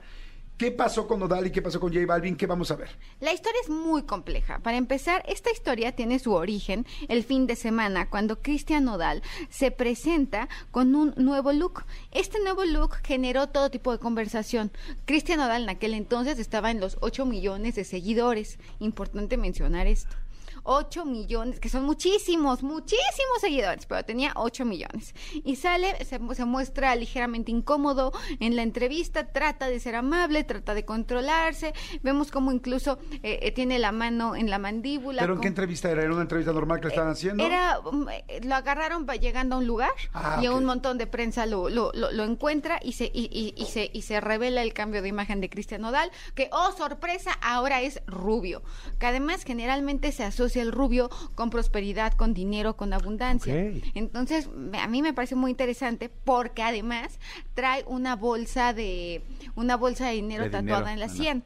¿qué 0.57 0.71
pasó 0.71 1.07
con 1.07 1.19
Nodal 1.19 1.47
y 1.47 1.51
qué 1.51 1.61
pasó 1.61 1.79
con 1.79 1.93
J 1.93 2.05
Balvin? 2.05 2.35
¿Qué 2.35 2.47
vamos 2.47 2.71
a 2.71 2.75
ver? 2.75 2.89
La 3.19 3.33
historia 3.33 3.59
es 3.63 3.69
muy 3.69 4.03
compleja. 4.03 4.59
Para 4.59 4.77
empezar, 4.77 5.23
esta 5.27 5.51
historia 5.51 5.95
tiene 5.95 6.19
su 6.19 6.33
origen 6.33 6.85
el 7.07 7.23
fin 7.23 7.47
de 7.47 7.55
semana, 7.55 8.09
cuando 8.09 8.41
Cristian 8.41 8.85
Nodal 8.85 9.23
se 9.49 9.71
presenta 9.71 10.49
con 10.71 10.95
un 10.95 11.13
nuevo 11.17 11.53
look. 11.53 11.83
Este 12.11 12.39
nuevo 12.39 12.65
look 12.65 12.97
generó 13.03 13.47
todo 13.47 13.69
tipo 13.69 13.91
de 13.91 13.99
conversación. 13.99 14.71
Cristian 15.05 15.39
Nodal 15.39 15.63
en 15.63 15.69
aquel 15.69 15.93
entonces 15.93 16.39
estaba 16.39 16.71
en 16.71 16.79
los 16.79 16.97
8 17.01 17.25
millones 17.25 17.75
de 17.75 17.83
seguidores. 17.83 18.59
Importante 18.79 19.37
mencionar 19.37 19.87
esto. 19.87 20.15
8 20.63 21.05
millones, 21.05 21.59
que 21.59 21.69
son 21.69 21.83
muchísimos, 21.83 22.63
muchísimos 22.63 23.39
seguidores, 23.41 23.85
pero 23.85 24.03
tenía 24.05 24.31
8 24.35 24.65
millones. 24.65 25.13
Y 25.43 25.55
sale, 25.55 26.03
se, 26.05 26.19
se 26.35 26.45
muestra 26.45 26.95
ligeramente 26.95 27.51
incómodo 27.51 28.11
en 28.39 28.55
la 28.55 28.63
entrevista, 28.63 29.31
trata 29.31 29.67
de 29.67 29.79
ser 29.79 29.95
amable, 29.95 30.43
trata 30.43 30.73
de 30.73 30.85
controlarse. 30.85 31.73
Vemos 32.01 32.31
como 32.31 32.51
incluso 32.51 32.99
eh, 33.23 33.39
eh, 33.41 33.51
tiene 33.51 33.79
la 33.79 33.91
mano 33.91 34.35
en 34.35 34.49
la 34.49 34.59
mandíbula. 34.59 35.21
¿Pero 35.21 35.33
en 35.35 35.41
qué 35.41 35.47
entrevista 35.47 35.89
era? 35.91 36.03
¿Era 36.03 36.13
una 36.13 36.21
entrevista 36.23 36.53
normal 36.53 36.79
que 36.79 36.87
le 36.87 36.93
estaban 36.93 37.11
haciendo? 37.11 37.43
era, 37.45 37.79
eh, 38.27 38.41
lo 38.43 38.55
agarraron 38.55 39.05
llegando 39.19 39.55
a 39.55 39.59
un 39.59 39.67
lugar 39.67 39.91
Ah, 40.13 40.39
y 40.41 40.47
ok. 40.47 40.55
un 40.57 40.65
montón 40.65 40.97
de 40.97 41.07
prensa 41.07 41.45
lo, 41.45 41.69
lo, 41.69 41.91
lo, 41.93 42.11
lo 42.11 42.23
encuentra 42.23 42.79
y 42.81 42.93
se, 42.93 43.05
y, 43.05 43.29
y- 43.31 43.53
y 43.61 43.65
se, 43.65 43.89
y 43.93 44.01
se 44.03 44.19
revela 44.21 44.61
el 44.61 44.73
cambio 44.73 45.01
de 45.01 45.09
imagen 45.09 45.41
de 45.41 45.49
Cristian 45.49 45.81
Nodal, 45.81 46.09
que, 46.35 46.49
oh, 46.51 46.71
sorpresa, 46.77 47.31
ahora 47.41 47.81
es 47.81 48.01
rubio. 48.07 48.63
Que 48.99 49.07
además 49.07 49.43
generalmente 49.43 50.11
se 50.11 50.23
asocia 50.23 50.52
el 50.61 50.71
rubio 50.71 51.09
con 51.35 51.49
prosperidad, 51.49 52.13
con 52.13 52.33
dinero, 52.33 52.75
con 52.77 52.93
abundancia. 52.93 53.53
Entonces, 53.95 54.49
a 54.79 54.87
mí 54.87 55.01
me 55.01 55.13
parece 55.13 55.35
muy 55.35 55.51
interesante 55.51 56.09
porque 56.23 56.61
además 56.63 57.19
trae 57.53 57.83
una 57.87 58.15
bolsa 58.15 58.73
de, 58.73 59.21
una 59.55 59.75
bolsa 59.77 60.07
de 60.07 60.13
dinero 60.15 60.43
De 60.45 60.49
tatuada 60.49 60.89
dinero, 60.89 60.93
en 60.93 60.99
la 60.99 61.09
sien. 61.09 61.43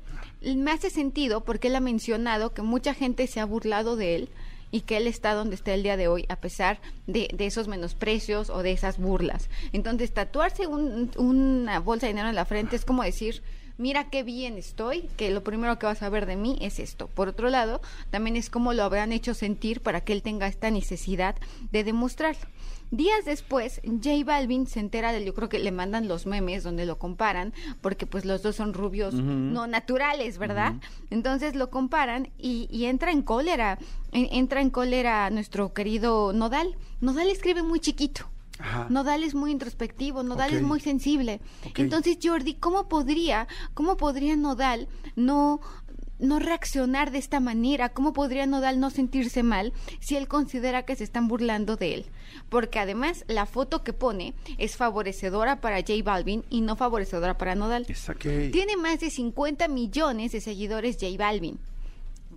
Me 0.64 0.72
hace 0.72 0.90
sentido 0.90 1.42
porque 1.44 1.68
él 1.68 1.76
ha 1.76 1.80
mencionado 1.80 2.54
que 2.54 2.62
mucha 2.62 2.94
gente 2.94 3.28
se 3.28 3.40
ha 3.40 3.46
burlado 3.46 3.96
de 3.96 4.16
él 4.16 4.30
y 4.70 4.82
que 4.82 4.98
él 4.98 5.08
está 5.08 5.34
donde 5.34 5.56
está 5.56 5.74
el 5.74 5.82
día 5.82 5.96
de 5.96 6.10
hoy 6.10 6.26
a 6.28 6.36
pesar 6.36 6.80
de, 7.08 7.30
de 7.34 7.46
esos 7.46 7.68
menosprecios 7.70 8.50
o 8.50 8.64
de 8.64 8.72
esas 8.74 8.98
burlas. 8.98 9.50
Entonces, 9.72 10.14
tatuarse 10.14 10.68
un- 10.68 11.10
una 11.18 11.80
bolsa 11.80 12.06
de 12.06 12.12
dinero 12.14 12.28
en 12.30 12.36
la 12.36 12.44
frente 12.46 12.76
es 12.76 12.84
como 12.84 13.04
decir, 13.04 13.42
mira 13.78 14.10
qué 14.10 14.24
bien 14.24 14.58
estoy, 14.58 15.10
que 15.18 15.30
lo 15.32 15.44
primero 15.44 15.78
que 15.80 15.86
vas 15.86 16.02
a 16.04 16.10
ver 16.10 16.26
de 16.26 16.36
mí 16.36 16.58
es 16.62 16.80
esto. 16.80 17.08
Por 17.08 17.28
otro 17.28 17.50
lado, 17.50 17.82
también 18.10 18.36
es 18.36 18.50
como 18.50 18.74
lo 18.74 18.84
habrán 18.84 19.12
hecho 19.12 19.34
sentir 19.34 19.82
para 19.82 20.02
que 20.02 20.14
él 20.14 20.22
tenga 20.24 20.48
esta 20.48 20.72
necesidad 20.72 21.36
de 21.72 21.84
demostrarlo. 21.84 22.48
Días 22.90 23.26
después, 23.26 23.82
J 23.84 24.24
Balvin 24.26 24.66
se 24.66 24.80
entera 24.80 25.12
de, 25.12 25.24
yo 25.26 25.34
creo 25.34 25.50
que 25.50 25.60
le 25.60 25.72
mandan 25.74 26.08
los 26.08 26.26
memes 26.26 26.64
donde 26.64 26.86
lo 26.86 26.98
comparan, 26.98 27.54
porque 27.82 28.06
pues 28.06 28.24
los 28.24 28.42
dos 28.42 28.56
son 28.56 28.74
rubios 28.74 29.14
no 29.54 29.68
naturales, 29.68 30.38
¿verdad? 30.38 30.76
Entonces 31.10 31.54
lo 31.54 31.70
comparan 31.70 32.30
y, 32.38 32.70
y 32.72 32.86
entra 32.86 33.12
en 33.12 33.24
cólera, 33.24 33.78
en- 34.14 34.30
entra 34.32 34.62
en 34.62 34.70
cólera 34.70 35.30
nuestro 35.32 35.74
querido 35.74 36.32
Nodal. 36.32 36.78
Nodal 37.02 37.28
escribe 37.30 37.62
muy 37.62 37.82
chiquito. 37.82 38.26
Ajá. 38.60 38.88
Nodal 38.90 39.24
es 39.24 39.36
muy 39.36 39.52
introspectivo, 39.52 40.24
Nodal 40.24 40.54
es 40.54 40.62
muy 40.62 40.80
sensible. 40.80 41.42
Entonces, 41.76 42.18
Jordi, 42.22 42.56
¿cómo 42.56 42.88
podría, 42.88 43.48
cómo 43.74 43.98
podría 43.98 44.36
Nodal 44.36 44.88
no 45.16 45.62
no 46.20 46.40
reaccionar 46.40 47.12
de 47.12 47.20
esta 47.20 47.40
manera? 47.40 47.90
¿Cómo 47.90 48.14
podría 48.14 48.46
Nodal 48.46 48.80
no 48.80 48.90
sentirse 48.90 49.44
mal 49.44 49.74
si 50.00 50.16
él 50.16 50.28
considera 50.28 50.84
que 50.84 50.96
se 50.96 51.04
están 51.04 51.28
burlando 51.28 51.76
de 51.76 51.94
él? 51.94 52.06
Porque 52.50 52.80
además 52.80 53.24
la 53.28 53.46
foto 53.46 53.84
que 53.84 53.94
pone 53.94 54.34
es 54.58 54.78
favorecedora 54.78 55.62
para 55.62 55.78
J 55.78 55.94
Balvin 56.04 56.44
y 56.50 56.62
no 56.62 56.76
favorecedora 56.76 57.38
para 57.38 57.56
Nodal. 57.56 57.86
Tiene 58.52 58.78
más 58.78 59.00
de 59.00 59.10
50 59.10 59.68
millones 59.68 60.32
de 60.32 60.42
seguidores 60.42 60.98
J 61.00 61.16
Balvin. 61.18 61.60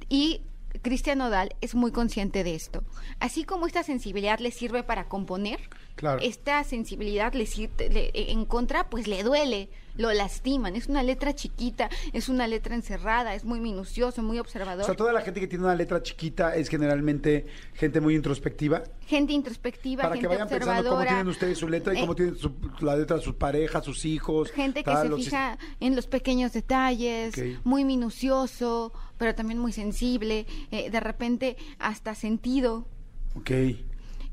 Y 0.08 0.42
Cristian 0.82 1.18
Nodal 1.18 1.54
es 1.60 1.74
muy 1.74 1.90
consciente 1.90 2.44
de 2.44 2.54
esto. 2.54 2.82
Así 3.18 3.44
como 3.44 3.66
esta 3.66 3.82
sensibilidad 3.82 4.38
le 4.38 4.50
sirve 4.50 4.82
para 4.82 5.08
componer, 5.08 5.60
Claro. 5.96 6.20
esta 6.22 6.64
sensibilidad 6.64 7.32
le, 7.34 7.46
le- 7.90 8.10
en 8.32 8.44
contra, 8.46 8.88
pues 8.88 9.06
le 9.06 9.22
duele, 9.22 9.68
lo 9.96 10.10
lastiman. 10.12 10.74
Es 10.76 10.86
una 10.86 11.02
letra 11.02 11.34
chiquita, 11.34 11.90
es 12.14 12.28
una 12.30 12.46
letra 12.46 12.74
encerrada, 12.74 13.34
es 13.34 13.44
muy 13.44 13.60
minucioso, 13.60 14.22
muy 14.22 14.38
observador. 14.38 14.82
O 14.82 14.86
sea, 14.86 14.94
toda 14.96 15.12
la 15.12 15.20
gente 15.20 15.40
que 15.40 15.46
tiene 15.46 15.64
una 15.64 15.74
letra 15.74 16.02
chiquita 16.02 16.54
es 16.56 16.68
generalmente 16.68 17.44
gente 17.74 18.00
muy 18.00 18.14
introspectiva. 18.14 18.82
gente 19.06 19.32
introspectiva, 19.34 20.04
Para 20.04 20.18
que 20.18 20.26
vayan 20.26 20.48
pensando 20.48 20.68
cómo 20.84 21.00
observadora. 21.00 21.08
tienen 21.10 21.28
ustedes 21.28 21.58
su 21.58 21.68
letra 21.68 21.92
y 21.92 21.98
eh, 21.98 22.00
cómo 22.00 22.14
tienen 22.14 22.36
su- 22.36 22.54
la 22.80 22.96
letra 22.96 23.16
de 23.16 23.22
sus 23.22 23.34
parejas, 23.34 23.84
sus 23.84 24.04
hijos. 24.06 24.50
Gente 24.52 24.82
que 24.84 24.96
se 24.96 25.08
los- 25.08 25.24
fija 25.24 25.58
en 25.80 25.96
los 25.96 26.06
pequeños 26.06 26.52
detalles, 26.52 27.34
muy 27.64 27.84
minucioso, 27.84 28.92
pero 29.18 29.34
también 29.34 29.58
muy 29.58 29.72
sensible, 29.72 30.46
eh, 30.70 30.88
de 30.90 31.00
repente 31.00 31.56
hasta 31.78 32.14
sentido. 32.14 32.86
Ok. 33.34 33.50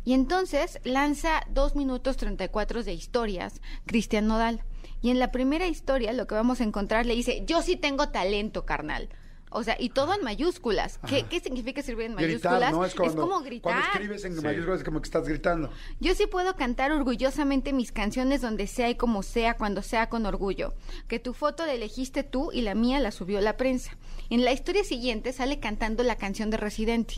Y 0.07 0.13
entonces 0.13 0.79
lanza 0.85 1.41
dos 1.49 1.75
minutos 1.75 2.15
34 2.15 2.81
de 2.85 2.93
historias, 2.93 3.59
Cristian 3.85 4.25
Nodal. 4.25 4.63
Y 5.01 5.09
en 5.09 5.19
la 5.19 5.33
primera 5.33 5.67
historia 5.67 6.13
lo 6.13 6.27
que 6.27 6.33
vamos 6.33 6.61
a 6.61 6.63
encontrar 6.63 7.05
le 7.05 7.13
dice, 7.13 7.43
yo 7.45 7.61
sí 7.61 7.75
tengo 7.75 8.07
talento, 8.07 8.65
carnal. 8.65 9.09
O 9.49 9.63
sea, 9.63 9.75
y 9.77 9.89
todo 9.89 10.13
en 10.13 10.23
mayúsculas. 10.23 11.01
¿Qué, 11.09 11.23
qué 11.23 11.41
significa 11.41 11.81
escribir 11.81 12.05
en 12.05 12.15
Gritar, 12.15 12.53
mayúsculas? 12.53 12.71
¿no? 12.71 12.85
Es, 12.85 12.95
cuando, 12.95 13.21
como 13.21 13.41
gritar. 13.41 13.73
Cuando 13.73 13.87
escribes 13.91 14.23
en 14.23 14.35
Sí. 14.37 14.41
mayúsculas 14.45 14.79
es 14.79 14.85
como 14.85 15.01
que 15.01 15.07
estás 15.07 15.27
gritando. 15.27 15.71
Yo 15.99 16.15
sí 16.15 16.25
puedo 16.25 16.55
cantar 16.55 16.93
orgullosamente 16.93 17.73
mis 17.73 17.91
canciones 17.91 18.39
donde 18.39 18.67
sea 18.67 18.89
y 18.89 18.95
como 18.95 19.23
sea, 19.23 19.57
cuando 19.57 19.81
sea 19.81 20.07
con 20.07 20.25
orgullo. 20.25 20.73
Que 21.09 21.19
tu 21.19 21.33
foto 21.33 21.65
la 21.65 21.73
elegiste 21.73 22.23
tú 22.23 22.53
y 22.53 22.61
la 22.61 22.75
mía 22.75 23.01
la 23.01 23.11
subió 23.11 23.41
la 23.41 23.57
prensa. 23.57 23.97
En 24.29 24.45
la 24.45 24.53
historia 24.53 24.85
siguiente 24.85 25.33
sale 25.33 25.59
cantando 25.59 26.03
la 26.03 26.15
canción 26.15 26.49
de 26.49 26.55
Residente. 26.55 27.15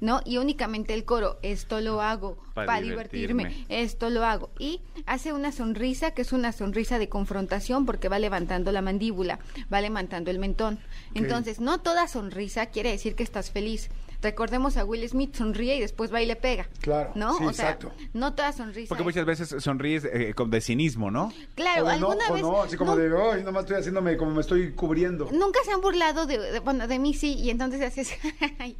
¿No? 0.00 0.20
Y 0.24 0.38
únicamente 0.38 0.94
el 0.94 1.04
coro, 1.04 1.38
esto 1.42 1.80
lo 1.80 2.00
hago 2.00 2.36
Pa' 2.54 2.66
para 2.66 2.80
divertirme. 2.80 3.44
divertirme. 3.44 3.82
esto 3.82 4.10
lo 4.10 4.24
hago. 4.24 4.50
Y 4.58 4.80
hace 5.06 5.32
una 5.32 5.50
sonrisa 5.50 6.12
que 6.12 6.22
es 6.22 6.32
una 6.32 6.52
sonrisa 6.52 6.98
de 7.00 7.08
confrontación 7.08 7.84
porque 7.84 8.08
va 8.08 8.18
levantando 8.20 8.70
la 8.70 8.80
mandíbula, 8.82 9.40
va 9.72 9.80
levantando 9.80 10.30
el 10.30 10.38
mentón. 10.38 10.78
Entonces, 11.14 11.58
no 11.58 11.80
toda 11.80 12.06
sonrisa 12.06 12.66
quiere 12.66 12.90
decir 12.92 13.16
que 13.16 13.24
estás 13.24 13.50
feliz. 13.50 13.90
Recordemos 14.20 14.76
a 14.76 14.84
Will 14.84 15.08
Smith, 15.08 15.34
sonríe 15.36 15.76
y 15.76 15.80
después 15.80 16.12
va 16.12 16.20
y 16.20 16.26
le 16.26 16.34
pega. 16.34 16.66
Claro, 16.80 17.12
¿No? 17.14 17.38
sí, 17.38 17.44
o 17.44 17.52
sea, 17.52 17.66
exacto. 17.70 17.92
no 18.14 18.34
toda 18.34 18.52
sonrisa. 18.52 18.88
Porque 18.88 19.04
muchas 19.04 19.24
veces 19.24 19.54
sonríes 19.62 20.04
eh, 20.04 20.34
con 20.34 20.50
de 20.50 20.60
cinismo, 20.60 21.10
¿no? 21.10 21.32
Claro, 21.54 21.84
o 21.84 21.88
alguna 21.88 22.14
enojo, 22.16 22.32
vez. 22.34 22.42
¿no? 22.42 22.62
Así 22.62 22.76
como 22.76 22.96
nu- 22.96 23.00
de, 23.00 23.32
ay, 23.32 23.44
nomás 23.44 23.62
estoy 23.62 23.76
haciéndome 23.76 24.16
como 24.16 24.32
me 24.32 24.40
estoy 24.40 24.72
cubriendo. 24.72 25.28
Nunca 25.30 25.60
se 25.64 25.70
han 25.72 25.80
burlado 25.80 26.26
de, 26.26 26.38
de- 26.38 26.58
bueno, 26.60 26.88
de 26.88 26.98
mí 26.98 27.14
sí, 27.14 27.34
y 27.34 27.50
entonces 27.50 27.80
haces, 27.80 28.12
ay, 28.58 28.76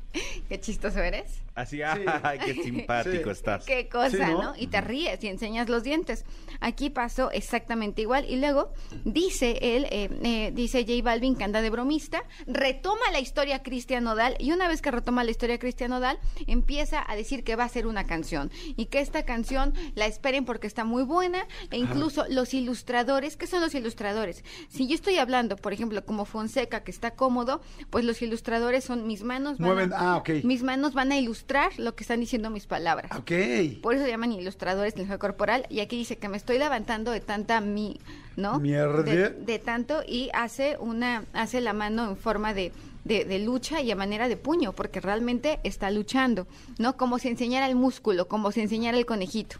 qué 0.48 0.60
chistoso 0.60 0.98
eres. 1.00 1.40
Así, 1.58 1.82
ay, 1.82 2.38
qué 2.44 2.54
simpático 2.62 3.24
Sí. 3.24 3.30
estás. 3.30 3.64
Qué 3.64 3.88
cosa, 3.88 4.10
Sí, 4.10 4.18
¿no? 4.18 4.42
¿no? 4.42 4.54
Y 4.56 4.68
te 4.68 4.80
ríes 4.80 5.22
y 5.24 5.28
enseñas 5.28 5.68
los 5.68 5.82
dientes. 5.82 6.24
Aquí 6.60 6.88
pasó 6.90 7.30
exactamente 7.32 8.02
igual. 8.02 8.24
Y 8.28 8.36
luego 8.36 8.72
dice 9.04 9.58
él, 9.60 9.86
eh, 9.90 10.08
eh, 10.22 10.50
dice 10.54 10.84
J 10.86 11.02
Balvin 11.02 11.34
que 11.34 11.44
anda 11.44 11.60
de 11.62 11.70
bromista, 11.70 12.22
retoma 12.46 13.10
la 13.12 13.20
historia 13.20 13.62
Cristian 13.62 14.04
Nodal 14.04 14.36
y 14.38 14.52
una 14.52 14.68
vez 14.68 14.82
que 14.82 14.90
retoma 14.90 15.24
la 15.24 15.30
historia 15.32 15.58
Cristian 15.58 15.90
Nodal, 15.90 16.18
empieza 16.46 17.04
a 17.10 17.16
decir 17.16 17.42
que 17.42 17.56
va 17.56 17.64
a 17.64 17.66
hacer 17.66 17.86
una 17.86 18.04
canción 18.04 18.50
y 18.76 18.86
que 18.86 19.00
esta 19.00 19.24
canción 19.24 19.74
la 19.94 20.06
esperen 20.06 20.44
porque 20.44 20.66
está 20.68 20.84
muy 20.84 21.02
buena 21.02 21.46
e 21.70 21.78
incluso 21.78 22.24
los 22.28 22.54
ilustradores, 22.54 23.36
¿qué 23.36 23.46
son 23.48 23.60
los 23.60 23.74
ilustradores? 23.74 24.44
Si 24.68 24.86
yo 24.86 24.94
estoy 24.94 25.18
hablando, 25.18 25.56
por 25.56 25.72
ejemplo, 25.72 26.04
como 26.04 26.24
Fonseca 26.24 26.84
que 26.84 26.90
está 26.92 27.12
cómodo, 27.16 27.60
pues 27.90 28.04
los 28.04 28.22
ilustradores 28.22 28.84
son 28.84 29.06
mis 29.06 29.22
manos 29.22 29.58
van 29.58 29.70
Mueven- 29.70 29.92
a, 29.92 30.12
ah, 30.12 30.16
ok. 30.18 30.30
mis 30.44 30.62
manos 30.62 30.94
van 30.94 31.10
a 31.10 31.18
ilustrar 31.18 31.47
ilustrar 31.48 31.78
lo 31.78 31.94
que 31.94 32.04
están 32.04 32.20
diciendo 32.20 32.50
mis 32.50 32.66
palabras. 32.66 33.10
Ok. 33.12 33.80
Por 33.82 33.94
eso 33.94 34.06
llaman 34.06 34.32
ilustradores 34.32 34.94
del 34.94 35.02
lenguaje 35.02 35.18
corporal. 35.18 35.66
Y 35.70 35.80
aquí 35.80 35.96
dice 35.96 36.18
que 36.18 36.28
me 36.28 36.36
estoy 36.36 36.58
levantando 36.58 37.10
de 37.10 37.20
tanta 37.20 37.60
mi, 37.60 37.98
¿no? 38.36 38.58
Mierda. 38.58 39.02
De, 39.02 39.30
de 39.30 39.58
tanto 39.58 40.02
y 40.06 40.30
hace 40.34 40.76
una, 40.78 41.24
hace 41.32 41.60
la 41.60 41.72
mano 41.72 42.10
en 42.10 42.16
forma 42.16 42.52
de, 42.52 42.72
de, 43.04 43.24
de 43.24 43.38
lucha 43.38 43.80
y 43.80 43.90
a 43.90 43.96
manera 43.96 44.28
de 44.28 44.36
puño, 44.36 44.72
porque 44.72 45.00
realmente 45.00 45.60
está 45.64 45.90
luchando, 45.90 46.46
¿no? 46.78 46.96
Como 46.96 47.18
si 47.18 47.28
enseñara 47.28 47.66
el 47.66 47.76
músculo, 47.76 48.28
como 48.28 48.52
si 48.52 48.60
enseñara 48.60 48.98
el 48.98 49.06
conejito. 49.06 49.56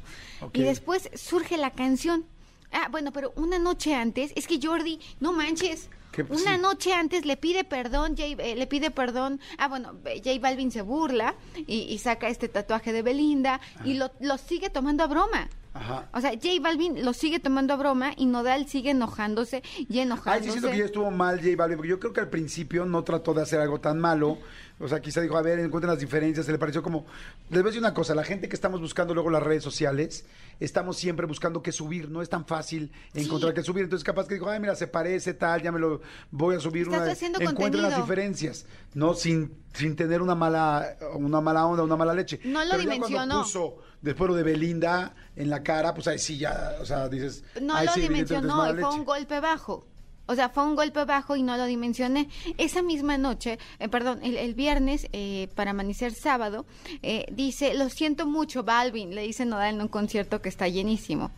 Y 0.52 0.62
después 0.62 1.10
surge 1.14 1.56
la 1.56 1.70
canción. 1.70 2.26
Ah, 2.70 2.88
bueno, 2.90 3.12
pero 3.12 3.32
una 3.36 3.58
noche 3.58 3.94
antes, 3.94 4.32
es 4.36 4.46
que 4.46 4.60
Jordi, 4.62 5.00
no 5.20 5.32
manches. 5.32 5.88
Una 6.28 6.56
Sí. 6.56 6.60
noche 6.60 6.92
antes 6.92 7.24
le 7.26 7.36
pide 7.36 7.64
perdón, 7.64 8.16
J- 8.16 8.42
eh, 8.42 8.54
le 8.56 8.66
pide 8.66 8.90
perdón. 8.90 9.40
Ah, 9.58 9.68
bueno, 9.68 9.94
eh, 10.04 10.20
J 10.24 10.38
Balvin 10.40 10.70
se 10.70 10.82
burla 10.82 11.34
y, 11.66 11.80
y 11.82 11.98
saca 11.98 12.28
este 12.28 12.48
tatuaje 12.48 12.92
de 12.92 13.02
Belinda 13.02 13.60
y 13.84 13.94
lo, 13.94 14.10
lo 14.20 14.38
sigue 14.38 14.70
tomando 14.70 15.04
a 15.04 15.06
broma. 15.06 15.48
Ajá. 15.74 16.08
O 16.12 16.20
sea, 16.20 16.30
J 16.32 16.48
Balvin 16.60 17.04
lo 17.04 17.12
sigue 17.12 17.38
tomando 17.38 17.74
a 17.74 17.76
broma 17.76 18.12
y 18.16 18.26
Nodal 18.26 18.66
sigue 18.66 18.90
enojándose 18.90 19.62
y 19.76 19.86
Ay, 19.92 20.00
enojándose. 20.00 20.44
sí 20.46 20.50
siento 20.52 20.70
que 20.70 20.78
ya 20.78 20.84
estuvo 20.86 21.10
mal 21.10 21.38
J 21.40 21.50
Balvin, 21.56 21.76
porque 21.76 21.90
yo 21.90 22.00
creo 22.00 22.12
que 22.12 22.20
al 22.20 22.30
principio 22.30 22.84
no 22.84 23.04
trató 23.04 23.32
de 23.34 23.42
hacer 23.42 23.60
algo 23.60 23.78
tan 23.80 24.00
malo. 24.00 24.38
O 24.80 24.86
sea, 24.86 25.00
quizá 25.00 25.20
dijo, 25.20 25.36
a 25.36 25.42
ver, 25.42 25.58
encuentren 25.58 25.90
las 25.90 25.98
diferencias, 25.98 26.46
se 26.46 26.52
le 26.52 26.58
pareció 26.58 26.82
como... 26.82 27.04
Les 27.50 27.62
voy 27.62 27.68
a 27.68 27.70
decir 27.70 27.80
una 27.80 27.94
cosa, 27.94 28.14
la 28.14 28.24
gente 28.24 28.48
que 28.48 28.54
estamos 28.54 28.80
buscando 28.80 29.12
luego 29.12 29.28
las 29.28 29.42
redes 29.42 29.62
sociales, 29.64 30.24
estamos 30.60 30.96
siempre 30.96 31.26
buscando 31.26 31.62
qué 31.62 31.72
subir, 31.72 32.08
no 32.10 32.22
es 32.22 32.28
tan 32.28 32.46
fácil 32.46 32.92
encontrar 33.14 33.54
qué 33.54 33.62
subir. 33.62 33.84
Entonces 33.84 34.04
capaz 34.04 34.28
que 34.28 34.34
dijo, 34.34 34.48
ay, 34.48 34.60
mira, 34.60 34.76
se 34.76 34.86
parece 34.86 35.34
tal, 35.34 35.62
ya 35.62 35.72
me 35.72 35.80
lo 35.80 36.00
voy 36.30 36.56
a 36.56 36.60
subir. 36.60 36.82
Estás 36.82 37.02
una 37.02 37.12
haciendo 37.12 37.40
Encuentren 37.40 37.82
las 37.82 37.96
diferencias, 37.96 38.66
no 38.94 39.14
sin, 39.14 39.52
sin 39.72 39.96
tener 39.96 40.22
una 40.22 40.34
mala, 40.34 40.96
una 41.14 41.40
mala 41.40 41.66
onda, 41.66 41.82
una 41.82 41.96
mala 41.96 42.14
leche. 42.14 42.40
No 42.44 42.62
lo 42.64 42.70
Pero 42.70 42.82
ya 42.82 42.90
dimensionó. 42.92 43.16
cuando 43.16 43.42
puso 43.42 43.78
después 44.00 44.28
lo 44.28 44.36
de 44.36 44.42
Belinda 44.42 45.14
en 45.34 45.50
la 45.50 45.62
cara, 45.62 45.92
pues 45.94 46.06
ahí 46.06 46.18
sí 46.18 46.38
ya, 46.38 46.76
o 46.80 46.84
sea, 46.84 47.08
dices... 47.08 47.42
No 47.60 47.74
ahí 47.74 47.86
lo 47.86 47.92
sí, 47.92 48.00
dimensionó, 48.02 48.74
fue 48.76 48.94
un 48.94 49.04
golpe 49.04 49.40
bajo. 49.40 49.86
O 50.30 50.34
sea, 50.34 50.50
fue 50.50 50.64
un 50.64 50.76
golpe 50.76 51.04
bajo 51.04 51.34
y 51.36 51.42
no 51.42 51.56
lo 51.56 51.64
dimensioné. 51.64 52.28
Esa 52.58 52.82
misma 52.82 53.16
noche, 53.18 53.58
eh, 53.78 53.88
perdón, 53.88 54.20
el, 54.22 54.36
el 54.36 54.54
viernes, 54.54 55.08
eh, 55.12 55.48
para 55.54 55.70
amanecer 55.72 56.12
sábado, 56.12 56.66
eh, 57.02 57.24
dice, 57.32 57.74
lo 57.74 57.88
siento 57.88 58.26
mucho, 58.26 58.62
Balvin, 58.62 59.14
le 59.14 59.22
dice 59.22 59.44
Nodal 59.46 59.74
en 59.76 59.80
un 59.80 59.88
concierto 59.88 60.40
que 60.42 60.48
está 60.50 60.68
llenísimo. 60.68 61.30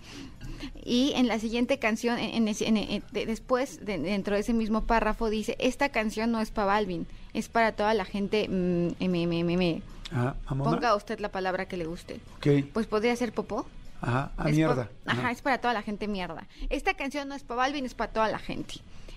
Y 0.85 1.13
en 1.15 1.29
la 1.29 1.39
siguiente 1.39 1.79
canción, 1.79 2.19
en, 2.19 2.47
en 2.49 2.77
en- 2.77 3.03
de- 3.13 3.27
después, 3.27 3.85
de- 3.85 3.99
dentro 3.99 4.35
de 4.35 4.41
ese 4.41 4.53
mismo 4.53 4.85
párrafo, 4.85 5.31
dice, 5.31 5.57
esta 5.59 5.91
canción 5.91 6.31
no 6.33 6.41
es 6.41 6.51
para 6.51 6.67
Balvin, 6.67 7.07
es 7.33 7.49
para 7.49 7.73
toda 7.73 7.95
la 7.95 8.05
gente, 8.05 8.49
mm, 8.49 9.03
mamona. 10.49 10.71
Ponga 10.77 10.97
usted 10.97 11.21
la 11.21 11.31
palabra 11.31 11.67
que 11.69 11.77
le 11.77 11.85
guste. 11.87 12.21
Ok. 12.37 12.67
Pues 12.73 12.87
podría 12.89 13.15
ser 13.17 13.33
popó. 13.33 13.67
Ajá, 14.01 14.33
a 14.37 14.49
Es 14.49 14.57
mierda. 14.57 14.91
pa- 15.05 15.13
ajá, 15.13 15.31
es 15.31 15.43
para 15.43 15.59
toda 15.61 15.75
la 15.75 15.83
gente 15.83 16.09
mierda. 16.09 16.47
Esta 16.71 16.95
canción 16.95 17.29
no 17.29 17.35
es 17.35 17.43
para 17.43 17.59
Balvin, 17.59 17.85
es 17.85 17.95
para 17.95 18.13
toda 18.13 18.29
la 18.29 18.39
gente. 18.39 18.75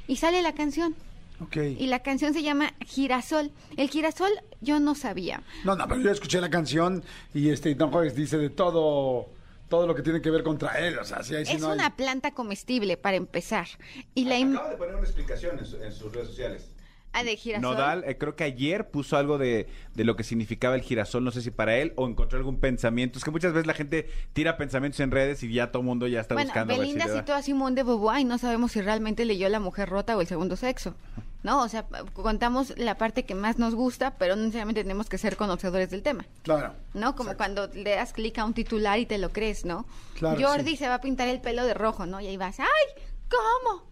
Y 0.07 0.17
sale 0.17 0.41
la 0.41 0.53
canción. 0.53 0.95
Ok. 1.39 1.55
Y 1.57 1.87
la 1.87 1.99
canción 1.99 2.33
se 2.33 2.43
llama 2.43 2.73
Girasol. 2.85 3.51
El 3.77 3.89
girasol 3.89 4.29
yo 4.61 4.79
no 4.79 4.93
sabía. 4.95 5.41
No, 5.63 5.75
no, 5.75 5.87
pero 5.87 6.01
yo 6.01 6.11
escuché 6.11 6.39
la 6.41 6.49
canción 6.49 7.03
y 7.33 7.49
este 7.49 7.73
Don 7.75 7.91
Juárez 7.91 8.15
dice 8.15 8.37
de 8.37 8.49
todo, 8.49 9.29
todo 9.69 9.87
lo 9.87 9.95
que 9.95 10.01
tiene 10.03 10.21
que 10.21 10.29
ver 10.29 10.43
contra 10.43 10.77
él. 10.79 10.99
O 10.99 11.03
sea, 11.05 11.23
si 11.23 11.35
ahí 11.35 11.45
sí 11.45 11.53
es 11.55 11.61
no 11.61 11.69
hay- 11.69 11.75
una 11.79 11.95
planta 11.95 12.31
comestible 12.31 12.97
para 12.97 13.17
empezar. 13.17 13.67
Y 14.13 14.25
la 14.25 14.37
im- 14.37 14.53
Acaba 14.53 14.69
de 14.69 14.77
poner 14.77 14.95
una 14.95 15.03
explicación 15.05 15.57
en, 15.59 15.65
su- 15.65 15.81
en 15.81 15.91
sus 15.91 16.13
redes 16.13 16.27
sociales. 16.27 16.69
Ah, 17.13 17.23
de 17.23 17.35
girasol. 17.37 17.61
Nodal, 17.61 18.03
eh, 18.05 18.17
creo 18.17 18.35
que 18.35 18.43
ayer 18.43 18.89
puso 18.89 19.17
algo 19.17 19.37
de, 19.37 19.67
de 19.93 20.03
lo 20.03 20.15
que 20.15 20.23
significaba 20.23 20.75
el 20.75 20.81
girasol, 20.81 21.23
no 21.23 21.31
sé 21.31 21.41
si 21.41 21.51
para 21.51 21.77
él 21.77 21.93
o 21.95 22.07
encontró 22.07 22.37
algún 22.37 22.59
pensamiento. 22.59 23.17
Es 23.17 23.25
que 23.25 23.31
muchas 23.31 23.53
veces 23.53 23.67
la 23.67 23.73
gente 23.73 24.09
tira 24.33 24.57
pensamientos 24.57 24.99
en 24.99 25.11
redes 25.11 25.43
y 25.43 25.53
ya 25.53 25.71
todo 25.71 25.81
el 25.81 25.85
mundo 25.85 26.07
ya 26.07 26.21
está 26.21 26.35
bueno, 26.35 26.47
buscando. 26.47 26.73
si 26.73 26.79
Belinda 26.79 27.07
da. 27.07 27.15
citó 27.15 27.33
a 27.33 27.41
Simón 27.41 27.75
de 27.75 27.83
Beauvoir 27.83 28.19
y 28.19 28.25
no 28.25 28.37
sabemos 28.37 28.71
si 28.71 28.81
realmente 28.81 29.25
leyó 29.25 29.47
La 29.49 29.59
Mujer 29.59 29.89
Rota 29.89 30.17
o 30.17 30.21
El 30.21 30.27
Segundo 30.27 30.55
Sexo. 30.55 30.95
¿No? 31.43 31.61
O 31.61 31.67
sea, 31.67 31.85
contamos 32.13 32.73
la 32.77 32.97
parte 32.97 33.25
que 33.25 33.35
más 33.35 33.59
nos 33.59 33.75
gusta, 33.75 34.15
pero 34.17 34.37
no 34.37 34.43
necesariamente 34.43 34.81
tenemos 34.81 35.09
que 35.09 35.17
ser 35.17 35.35
conocedores 35.35 35.89
del 35.89 36.01
tema. 36.01 36.25
Claro. 36.41 36.73
¿no? 36.93 37.17
Como 37.17 37.35
cuando 37.35 37.67
le 37.67 37.95
das 37.95 38.13
clic 38.13 38.39
a 38.39 38.45
un 38.45 38.53
titular 38.53 38.97
y 38.97 39.05
te 39.05 39.17
lo 39.17 39.29
crees, 39.29 39.65
¿no? 39.65 39.85
Claro, 40.17 40.39
Jordi 40.41 40.71
sí. 40.71 40.77
se 40.77 40.87
va 40.87 40.95
a 40.95 41.01
pintar 41.01 41.27
el 41.27 41.41
pelo 41.41 41.65
de 41.65 41.73
rojo, 41.73 42.05
¿no? 42.05 42.21
Y 42.21 42.27
ahí 42.27 42.37
vas, 42.37 42.61
¡ay! 42.61 43.03
¿Cómo? 43.29 43.83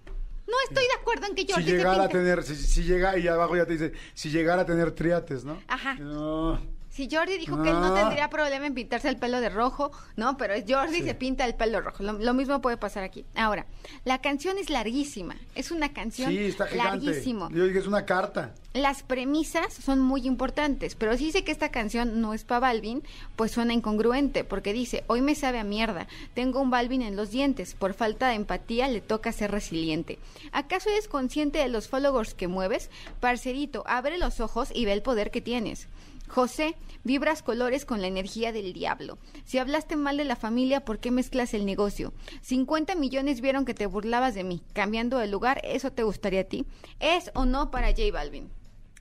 No 0.51 0.57
estoy 0.67 0.83
de 0.85 0.93
acuerdo 0.99 1.27
en 1.27 1.35
que 1.35 1.43
Si 1.43 1.53
Jordi 1.53 1.65
se 1.65 1.77
llegara 1.77 2.03
a 2.03 2.09
tener, 2.09 2.43
si, 2.43 2.55
si 2.55 2.83
llega 2.83 3.17
y 3.17 3.27
abajo 3.27 3.55
ya 3.55 3.65
te 3.65 3.71
dice, 3.73 3.93
si 4.13 4.29
llegara 4.29 4.63
a 4.63 4.65
tener 4.65 4.91
triates, 4.91 5.45
¿no? 5.45 5.61
Ajá. 5.67 5.95
No. 5.95 6.59
Si 6.91 7.07
Jordi 7.09 7.37
dijo 7.37 7.63
que 7.63 7.69
él 7.69 7.79
no 7.79 7.93
tendría 7.93 8.29
problema 8.29 8.67
en 8.67 8.73
pintarse 8.73 9.07
el 9.07 9.15
pelo 9.15 9.39
de 9.39 9.47
rojo, 9.49 9.91
¿no? 10.17 10.35
Pero 10.37 10.53
Jordi 10.67 10.97
Sí. 10.97 11.03
se 11.03 11.15
pinta 11.15 11.45
el 11.45 11.55
pelo 11.55 11.79
rojo. 11.79 12.03
Lo, 12.03 12.13
lo 12.13 12.33
mismo 12.33 12.59
puede 12.61 12.75
pasar 12.75 13.03
aquí. 13.03 13.23
Ahora, 13.33 13.65
la 14.03 14.19
canción 14.19 14.57
es 14.57 14.69
larguísima. 14.69 15.35
Es 15.55 15.71
una 15.71 15.93
canción 15.93 16.29
Sí, 16.29 16.37
está 16.37 16.67
gigante. 16.67 17.05
larguísimo. 17.05 17.49
Yo 17.49 17.65
dije, 17.65 17.79
es 17.79 17.87
una 17.87 18.05
carta. 18.05 18.53
Las 18.73 19.03
premisas 19.03 19.73
son 19.73 19.99
muy 19.99 20.27
importantes, 20.27 20.95
pero 20.95 21.17
si 21.17 21.25
dice 21.25 21.43
que 21.45 21.51
esta 21.51 21.69
canción 21.71 22.19
no 22.21 22.33
es 22.33 22.43
para 22.43 22.59
Balvin, 22.59 23.03
pues 23.37 23.51
suena 23.51 23.73
incongruente, 23.73 24.43
porque 24.43 24.71
dice, 24.73 25.03
hoy 25.07 25.21
me 25.21 25.35
sabe 25.35 25.59
a 25.59 25.63
mierda, 25.65 26.07
tengo 26.33 26.59
un 26.61 26.69
Balvin 26.71 27.01
en 27.01 27.15
los 27.17 27.31
dientes, 27.31 27.73
por 27.73 27.93
falta 27.93 28.29
de 28.29 28.35
empatía 28.35 28.87
le 28.89 29.01
toca 29.01 29.31
ser 29.33 29.51
resiliente. 29.51 30.19
¿Acaso 30.51 30.89
eres 30.89 31.07
consciente 31.07 31.59
de 31.59 31.67
los 31.69 31.87
followers 31.89 32.33
que 32.33 32.47
mueves? 32.47 32.89
Parcerito, 33.19 33.83
abre 33.87 34.17
los 34.17 34.39
ojos 34.39 34.69
y 34.73 34.85
ve 34.85 34.93
el 34.93 35.01
poder 35.01 35.31
que 35.31 35.41
tienes. 35.41 35.87
José, 36.31 36.77
vibras 37.03 37.43
colores 37.43 37.83
con 37.85 38.01
la 38.01 38.07
energía 38.07 38.51
del 38.53 38.71
diablo. 38.73 39.17
Si 39.43 39.57
hablaste 39.57 39.95
mal 39.97 40.15
de 40.17 40.23
la 40.25 40.35
familia, 40.35 40.85
¿por 40.85 40.99
qué 40.99 41.11
mezclas 41.11 41.53
el 41.53 41.65
negocio? 41.65 42.13
50 42.41 42.95
millones 42.95 43.41
vieron 43.41 43.65
que 43.65 43.73
te 43.73 43.85
burlabas 43.85 44.33
de 44.33 44.43
mí. 44.45 44.63
Cambiando 44.73 45.17
de 45.17 45.27
lugar, 45.27 45.59
¿eso 45.63 45.91
te 45.91 46.03
gustaría 46.03 46.41
a 46.41 46.45
ti? 46.45 46.65
¿Es 46.99 47.31
o 47.35 47.45
no 47.45 47.69
para 47.69 47.89
J 47.89 48.03
Balvin? 48.13 48.49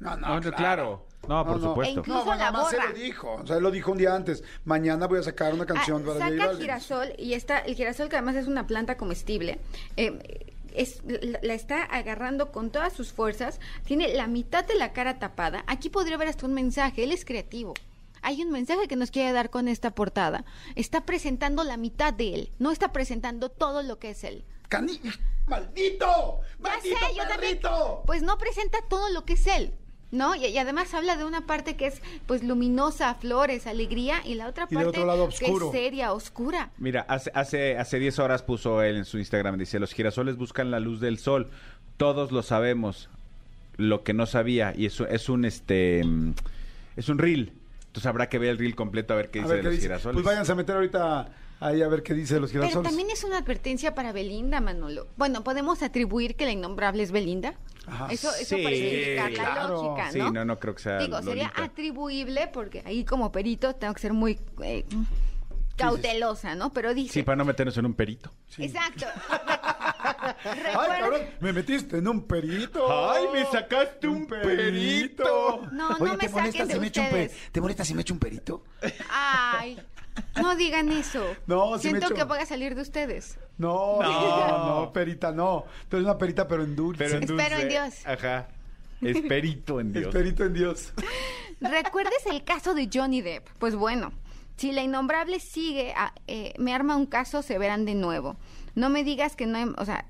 No, 0.00 0.16
No, 0.16 0.40
no, 0.40 0.52
claro. 0.52 1.06
No, 1.28 1.44
por 1.44 1.60
supuesto. 1.60 1.94
E 1.94 1.98
incluso 2.00 2.18
No, 2.20 2.24
bueno, 2.24 2.40
la 2.50 2.64
se 2.70 2.76
borra. 2.78 2.88
lo 2.92 2.98
dijo. 2.98 3.34
O 3.34 3.46
sea, 3.46 3.56
él 3.58 3.62
lo 3.62 3.70
dijo 3.70 3.92
un 3.92 3.98
día 3.98 4.14
antes. 4.14 4.42
Mañana 4.64 5.06
voy 5.06 5.18
a 5.18 5.22
sacar 5.22 5.52
una 5.52 5.66
canción 5.66 6.02
Ah, 6.02 6.06
para 6.06 6.18
J 6.18 6.30
saca 6.30 6.46
Balvin. 6.46 6.60
girasol 6.62 7.08
y 7.18 7.34
está 7.34 7.58
el 7.58 7.74
girasol 7.76 8.08
que 8.08 8.16
además 8.16 8.36
es 8.36 8.46
una 8.48 8.66
planta 8.66 8.96
comestible. 8.96 9.60
eh, 9.96 10.49
es, 10.74 11.00
la, 11.04 11.54
está 11.54 11.82
agarrando 11.82 12.52
con 12.52 12.70
todas 12.70 12.92
sus 12.92 13.12
fuerzas, 13.12 13.60
tiene 13.84 14.14
la 14.14 14.26
mitad 14.26 14.64
de 14.64 14.74
la 14.74 14.92
cara 14.92 15.18
tapada. 15.18 15.64
Aquí 15.66 15.88
podría 15.90 16.16
haber 16.16 16.28
hasta 16.28 16.46
un 16.46 16.54
mensaje, 16.54 17.04
él 17.04 17.12
es 17.12 17.24
creativo. 17.24 17.74
Hay 18.22 18.42
un 18.42 18.50
mensaje 18.50 18.86
que 18.86 18.96
nos 18.96 19.10
quiere 19.10 19.32
dar 19.32 19.48
con 19.50 19.66
esta 19.66 19.92
portada. 19.94 20.44
Está 20.74 21.06
presentando 21.06 21.64
la 21.64 21.76
mitad 21.76 22.12
de 22.12 22.34
él, 22.34 22.52
no 22.58 22.70
está 22.70 22.92
presentando 22.92 23.48
todo 23.50 23.82
lo 23.82 23.98
que 23.98 24.10
es 24.10 24.24
él. 24.24 24.44
Cani- 24.68 25.00
¡Maldito! 25.46 26.06
Ya 26.06 26.56
¡Maldito 26.58 26.96
sé, 26.98 27.14
yo 27.16 27.26
también. 27.26 27.60
Pues 28.06 28.22
no 28.22 28.38
presenta 28.38 28.78
todo 28.88 29.08
lo 29.10 29.24
que 29.24 29.32
es 29.32 29.46
él. 29.46 29.74
¿No? 30.12 30.34
Y, 30.34 30.46
y 30.46 30.58
además 30.58 30.92
habla 30.94 31.16
de 31.16 31.24
una 31.24 31.46
parte 31.46 31.76
que 31.76 31.86
es 31.86 32.02
pues 32.26 32.42
luminosa, 32.42 33.14
flores, 33.14 33.66
alegría, 33.66 34.20
y 34.24 34.34
la 34.34 34.48
otra 34.48 34.66
Y 34.68 34.74
parte 34.74 34.88
otro 34.88 35.06
lado 35.06 35.28
que 35.28 35.46
es 35.46 35.58
seria, 35.70 36.12
oscura. 36.12 36.70
Mira, 36.78 37.02
hace, 37.08 37.30
hace, 37.34 37.78
hace 37.78 37.98
10 38.00 38.18
horas 38.18 38.42
puso 38.42 38.82
él 38.82 38.96
en 38.96 39.04
su 39.04 39.18
Instagram, 39.18 39.56
dice, 39.58 39.78
los 39.78 39.92
girasoles 39.92 40.36
buscan 40.36 40.70
la 40.72 40.80
luz 40.80 41.00
del 41.00 41.18
sol, 41.18 41.48
todos 41.96 42.32
lo 42.32 42.42
sabemos, 42.42 43.08
lo 43.76 44.02
que 44.02 44.12
no 44.12 44.26
sabía, 44.26 44.74
y 44.76 44.86
eso 44.86 45.06
es 45.06 45.28
un, 45.28 45.44
este, 45.44 46.00
es 46.96 47.08
un 47.08 47.18
reel, 47.18 47.52
entonces 47.86 48.06
habrá 48.06 48.28
que 48.28 48.38
ver 48.38 48.50
el 48.50 48.58
reel 48.58 48.74
completo 48.74 49.14
a 49.14 49.16
ver 49.16 49.30
qué 49.30 49.38
A 49.40 49.42
dice 49.42 49.54
ver 49.54 49.62
de 49.62 49.68
los 49.70 49.74
dice. 49.76 49.86
girasoles. 49.86 50.14
Pues 50.14 50.24
váyanse 50.26 50.52
a 50.52 50.54
meter 50.56 50.74
ahorita 50.76 51.28
ahí 51.60 51.82
a 51.82 51.88
ver 51.88 52.02
qué 52.02 52.14
dice 52.14 52.34
de 52.34 52.40
los 52.40 52.50
Pero 52.50 52.64
girasoles. 52.64 52.88
también 52.90 53.10
es 53.10 53.22
una 53.24 53.38
advertencia 53.38 53.94
para 53.94 54.12
Belinda, 54.12 54.60
Manolo. 54.60 55.06
Bueno, 55.16 55.44
podemos 55.44 55.82
atribuir 55.82 56.34
que 56.36 56.44
la 56.46 56.52
innombrable 56.52 57.02
es 57.02 57.12
Belinda. 57.12 57.54
Eso, 58.10 58.28
eso 58.34 58.56
Sí, 58.56 58.62
parece 58.62 59.16
indicar 59.18 59.30
la 59.32 59.54
claro. 59.54 59.68
lógica, 59.82 60.06
¿no? 60.06 60.12
Sí, 60.12 60.18
no, 60.32 60.44
no 60.44 60.58
creo 60.60 60.74
que 60.74 60.82
sea 60.82 60.98
Digo, 60.98 61.20
sería 61.22 61.52
atribuible 61.56 62.48
porque 62.52 62.82
ahí 62.84 63.04
como 63.04 63.32
perito 63.32 63.74
tengo 63.74 63.94
que 63.94 64.00
ser 64.00 64.12
muy 64.12 64.38
eh, 64.62 64.84
cautelosa, 65.76 66.54
¿no? 66.54 66.72
Pero 66.72 66.92
dice... 66.94 67.14
Sí, 67.14 67.22
para 67.22 67.36
no 67.36 67.44
meternos 67.44 67.76
en 67.78 67.86
un 67.86 67.94
perito. 67.94 68.32
Sí. 68.48 68.64
Exacto. 68.64 69.06
Ay, 70.44 71.00
cabrón, 71.00 71.20
me 71.40 71.52
metiste 71.52 71.98
en 71.98 72.08
un 72.08 72.26
perito. 72.26 73.10
Ay, 73.10 73.24
me 73.32 73.44
sacaste 73.46 74.06
un 74.08 74.26
perito. 74.26 75.66
No, 75.72 75.88
Oye, 75.98 76.12
no 76.12 76.16
me 76.16 76.18
¿te 76.18 76.28
molesta 76.28 76.58
saquen 76.58 76.68
de 76.68 76.74
si 76.74 76.80
me 76.80 76.86
echo 76.88 77.00
un 77.00 77.08
pe- 77.10 77.24
ustedes. 77.24 77.52
¿Te 77.52 77.60
molesta 77.60 77.84
si 77.84 77.94
me 77.94 78.02
echo 78.02 78.14
un 78.14 78.20
perito? 78.20 78.64
Ay, 79.10 79.78
no 80.40 80.56
digan 80.56 80.90
eso. 80.90 81.24
No, 81.46 81.78
sí 81.78 81.88
me 81.88 81.98
Siento 81.98 82.06
echo. 82.06 82.14
que 82.14 82.24
voy 82.24 82.38
a 82.38 82.46
salir 82.46 82.74
de 82.74 82.82
ustedes. 82.82 83.38
No, 83.58 84.00
no, 84.02 84.66
no, 84.86 84.92
perita, 84.92 85.32
no. 85.32 85.64
Tú 85.88 85.96
eres 85.96 86.04
una 86.08 86.18
perita, 86.18 86.46
pero 86.48 86.64
en 86.64 86.74
dulce. 86.76 87.04
Pero 87.04 87.16
en 87.16 87.22
Espero 87.24 87.56
dulce. 87.56 87.62
en 87.62 87.68
Dios. 87.68 88.06
Ajá. 88.06 88.48
Esperito 89.02 89.80
en 89.80 89.92
Dios. 89.92 90.06
Esperito 90.06 90.44
en 90.44 90.52
Dios. 90.54 90.92
¿Recuerdes 91.60 92.26
el 92.26 92.44
caso 92.44 92.74
de 92.74 92.88
Johnny 92.92 93.20
Depp? 93.22 93.48
Pues 93.58 93.74
bueno, 93.74 94.12
si 94.56 94.72
la 94.72 94.82
innombrable 94.82 95.40
sigue, 95.40 95.92
a- 95.96 96.14
eh, 96.26 96.52
me 96.58 96.74
arma 96.74 96.96
un 96.96 97.06
caso, 97.06 97.42
se 97.42 97.58
verán 97.58 97.84
de 97.84 97.94
nuevo. 97.94 98.36
No 98.74 98.88
me 98.90 99.04
digas 99.04 99.36
que 99.36 99.46
no, 99.46 99.58
hay- 99.58 99.72
o 99.76 99.84
sea, 99.84 100.06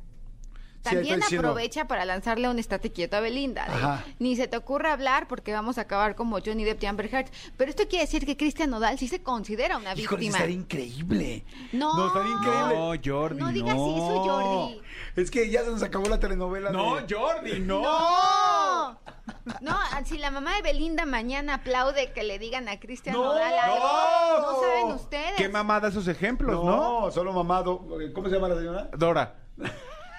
también 0.83 1.21
diciendo- 1.21 1.49
aprovecha 1.49 1.87
para 1.87 2.05
lanzarle 2.05 2.49
un 2.49 2.59
estate 2.59 2.91
quieto 2.93 3.17
a 3.17 3.21
Belinda. 3.21 3.67
de, 3.67 3.73
Ajá. 3.73 4.05
Ni 4.19 4.37
se 4.37 4.49
te 4.49 4.57
ocurra 4.57 4.93
hablar 4.93 5.29
porque 5.29 5.53
vamos 5.53 5.79
a 5.79 5.83
acabar 5.83 6.15
como 6.17 6.39
Johnny 6.45 6.65
Depp 6.65 6.83
y 6.83 6.87
Amber 6.87 7.15
Heard. 7.15 7.31
Pero 7.57 7.71
esto 7.71 7.87
quiere 7.89 8.05
decir 8.07 8.25
que 8.27 8.37
Cristian 8.37 8.71
Nodal 8.71 8.99
sí 8.99 9.09
se 9.09 9.23
considera 9.23 9.77
una 9.77 9.93
Híjole, 9.95 10.21
víctima. 10.21 10.39
estaría 10.39 10.57
increíble. 10.57 11.45
No, 11.73 11.95
No, 11.97 12.07
estaría 12.09 12.33
increíble. 12.33 12.75
No, 12.77 12.93
Jordi, 13.05 13.39
No 13.41 13.49
digas 13.53 13.75
no. 13.77 13.97
eso, 13.97 14.21
Jordi. 14.23 14.81
Es 15.17 15.31
que 15.31 15.51
ya 15.51 15.65
se 15.65 15.71
nos 15.71 15.83
acabó 15.83 16.09
la 16.09 16.19
telenovela. 16.19 16.71
No, 16.71 16.97
de- 17.01 17.15
Jordi, 17.15 17.61
no. 17.61 17.83
No. 17.83 19.01
No, 19.61 19.77
si 20.05 20.19
la 20.19 20.31
mamá 20.31 20.57
de 20.57 20.63
Belinda 20.63 21.05
mañana 21.07 21.55
aplaude 21.55 22.13
que 22.13 22.23
le 22.25 22.39
digan 22.39 22.69
a 22.69 22.79
Cristian 22.81 23.15
No, 23.15 23.25
Nodal 23.25 23.53
algo, 23.59 23.77
no. 23.79 24.41
no 24.53 24.61
saben 24.61 24.93
ustedes. 24.95 25.33
Qué 25.37 25.49
mamada 25.49 25.89
esos 25.89 26.09
ejemplos, 26.09 26.65
No, 26.65 27.03
¿no? 27.07 27.11
solo 27.11 27.33
mamado. 27.33 27.87
¿Cómo 28.15 28.29
se 28.29 28.35
llama 28.35 28.49
la 28.49 28.57
señora? 28.57 28.91
Dora. 28.97 29.35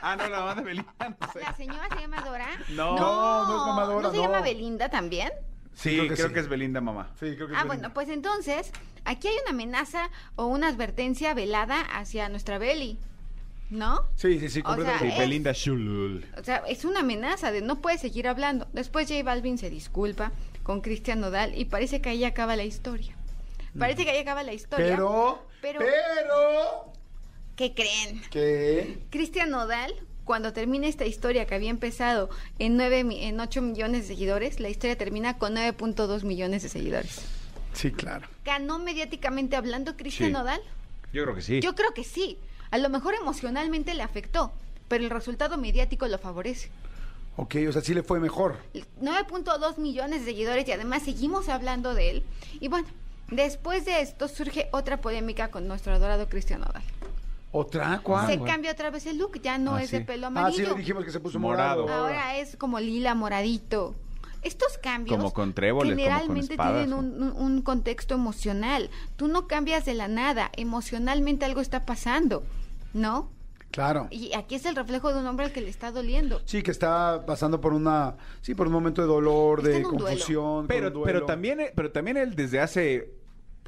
Ah, 0.01 0.15
no, 0.15 0.27
la 0.27 0.39
mamá 0.39 0.55
de 0.55 0.61
Belinda, 0.63 0.93
no 0.99 1.31
sé. 1.31 1.39
¿La 1.41 1.53
señora 1.55 1.87
se 1.93 2.01
llama 2.01 2.21
Dora? 2.21 2.47
No. 2.69 2.95
No, 2.97 3.45
no 3.47 3.59
es 3.59 3.65
mamá 3.67 3.85
Dora, 3.85 4.01
¿No 4.01 4.11
se 4.11 4.17
no. 4.17 4.23
llama 4.23 4.41
Belinda 4.41 4.89
también? 4.89 5.31
Sí, 5.73 5.95
creo 5.97 6.15
creo 6.15 6.33
que 6.33 6.39
es 6.41 6.47
Belinda, 6.49 6.81
mamá. 6.81 7.09
Sí, 7.19 7.35
creo 7.35 7.47
que 7.47 7.53
es 7.53 7.59
Ah, 7.59 7.63
Belinda. 7.63 7.65
bueno, 7.67 7.93
pues 7.93 8.09
entonces, 8.09 8.71
aquí 9.05 9.27
hay 9.27 9.35
una 9.43 9.51
amenaza 9.51 10.09
o 10.35 10.45
una 10.47 10.67
advertencia 10.67 11.33
velada 11.33 11.79
hacia 11.81 12.27
nuestra 12.29 12.57
Beli, 12.57 12.97
¿no? 13.69 14.01
Sí, 14.15 14.39
sí, 14.39 14.49
sí, 14.49 14.59
O 14.59 14.63
completamente. 14.63 15.05
sea, 15.05 15.11
Sí, 15.11 15.13
es- 15.13 15.19
Belinda 15.29 15.51
Shulul. 15.53 16.25
O 16.37 16.43
sea, 16.43 16.57
es 16.67 16.83
una 16.83 16.99
amenaza 16.99 17.51
de 17.51 17.61
no 17.61 17.79
puede 17.81 17.97
seguir 17.97 18.27
hablando. 18.27 18.67
Después 18.73 19.07
J 19.07 19.23
Balvin 19.23 19.57
se 19.57 19.69
disculpa 19.69 20.31
con 20.63 20.81
Cristian 20.81 21.21
Nodal 21.21 21.57
y 21.57 21.65
parece 21.65 22.01
que 22.01 22.09
ahí 22.09 22.23
acaba 22.25 22.55
la 22.55 22.63
historia. 22.63 23.15
Parece 23.79 24.03
que 24.03 24.11
ahí 24.11 24.17
acaba 24.19 24.43
la 24.43 24.51
historia. 24.53 24.87
Pero, 24.87 25.45
Pero- 25.61 25.79
pero, 25.79 26.93
¿Qué 27.61 27.75
creen? 27.75 28.21
¿qué? 28.31 28.97
Cristian 29.11 29.51
Nodal, 29.51 29.93
cuando 30.25 30.51
termina 30.51 30.87
esta 30.87 31.05
historia 31.05 31.45
que 31.45 31.53
había 31.53 31.69
empezado 31.69 32.31
en, 32.57 32.75
9, 32.75 33.03
mi- 33.03 33.23
en 33.23 33.39
8 33.39 33.61
millones 33.61 34.01
de 34.01 34.07
seguidores, 34.15 34.59
la 34.59 34.69
historia 34.69 34.97
termina 34.97 35.37
con 35.37 35.53
9.2 35.53 36.23
millones 36.23 36.63
de 36.63 36.69
seguidores. 36.69 37.21
Sí, 37.73 37.91
claro. 37.91 38.27
¿Ganó 38.43 38.79
mediáticamente 38.79 39.55
hablando 39.55 39.95
Cristian 39.95 40.29
Sí. 40.29 40.33
Nodal? 40.33 40.59
Yo 41.13 41.21
creo 41.23 41.35
que 41.35 41.41
sí. 41.43 41.59
Yo 41.61 41.75
creo 41.75 41.93
que 41.93 42.03
sí. 42.03 42.39
A 42.71 42.79
lo 42.79 42.89
mejor 42.89 43.13
emocionalmente 43.13 43.93
le 43.93 44.01
afectó, 44.01 44.51
pero 44.87 45.03
el 45.03 45.11
resultado 45.11 45.55
mediático 45.59 46.07
lo 46.07 46.17
favorece. 46.17 46.71
Ok, 47.35 47.57
o 47.69 47.71
sea, 47.71 47.83
sí 47.83 47.93
le 47.93 48.01
fue 48.01 48.19
mejor. 48.19 48.57
9.2 48.99 49.77
millones 49.77 50.21
de 50.21 50.31
seguidores 50.31 50.67
y 50.67 50.71
además 50.71 51.03
seguimos 51.03 51.47
hablando 51.47 51.93
de 51.93 52.09
él. 52.09 52.23
Y 52.59 52.69
bueno, 52.69 52.87
después 53.29 53.85
de 53.85 54.01
esto 54.01 54.27
surge 54.27 54.67
otra 54.71 54.99
polémica 54.99 55.51
con 55.51 55.67
nuestro 55.67 55.93
adorado 55.93 56.27
Cristian 56.27 56.61
Nodal. 56.61 56.81
¿Otra? 57.51 57.99
¿Cuál? 58.03 58.27
Se 58.27 58.37
güey? 58.37 58.51
cambia 58.51 58.71
otra 58.71 58.89
vez 58.91 59.05
el 59.05 59.17
look, 59.17 59.41
ya 59.41 59.57
no 59.57 59.75
Ah, 59.75 59.83
es 59.83 59.91
de 59.91 59.99
sí. 59.99 60.03
pelo 60.05 60.25
Ah, 60.25 60.29
amarillo. 60.29 60.65
sí, 60.65 60.71
le 60.71 60.77
dijimos 60.77 61.03
que 61.03 61.11
se 61.11 61.19
puso 61.19 61.39
Morado. 61.39 61.83
morado. 61.83 62.03
Ahora 62.05 62.37
es 62.37 62.55
como 62.55 62.79
lila 62.79 63.13
moradito. 63.15 63.95
Estos 64.41 64.77
cambios 64.79 65.17
Como 65.17 65.33
con 65.33 65.53
tréboles, 65.53 65.91
como 65.93 65.95
con 65.95 66.09
generalmente 66.09 66.53
espadas, 66.53 66.73
tienen 66.87 66.89
¿no? 66.89 66.97
un, 66.97 67.21
un- 67.21 67.41
un 67.41 67.61
contexto 67.61 68.15
emocional. 68.15 68.89
Tú 69.15 69.27
no 69.27 69.47
cambias 69.47 69.85
de 69.85 69.93
la 69.93 70.07
nada, 70.07 70.49
emocionalmente 70.57 71.45
algo 71.45 71.61
está 71.61 71.85
pasando, 71.85 72.43
¿no? 72.93 73.29
Claro. 73.69 74.07
Y 74.09 74.33
aquí 74.33 74.55
es 74.55 74.65
el 74.65 74.75
reflejo 74.75 75.13
de 75.13 75.19
un 75.19 75.27
hombre 75.27 75.45
al 75.45 75.51
que 75.53 75.61
le 75.61 75.69
está 75.69 75.91
doliendo. 75.91 76.41
Sí, 76.45 76.63
que 76.63 76.71
está 76.71 77.23
pasando 77.25 77.61
por 77.61 77.73
una, 77.73 78.15
sí, 78.41 78.55
por 78.55 78.67
un 78.67 78.73
momento 78.73 79.01
de 79.01 79.07
dolor, 79.07 79.59
Está 79.59 79.69
de 79.69 79.77
en 79.77 79.85
un 79.85 79.91
duelo. 79.97 80.05
confusión. 80.07 80.43
un 80.61 80.67
Pero, 80.67 80.89
duelo. 80.89 81.05
pero 81.05 81.25
también, 81.25 81.59
pero 81.75 81.91
también 81.91 82.17
él 82.17 82.35
desde 82.35 82.59
hace 82.59 83.13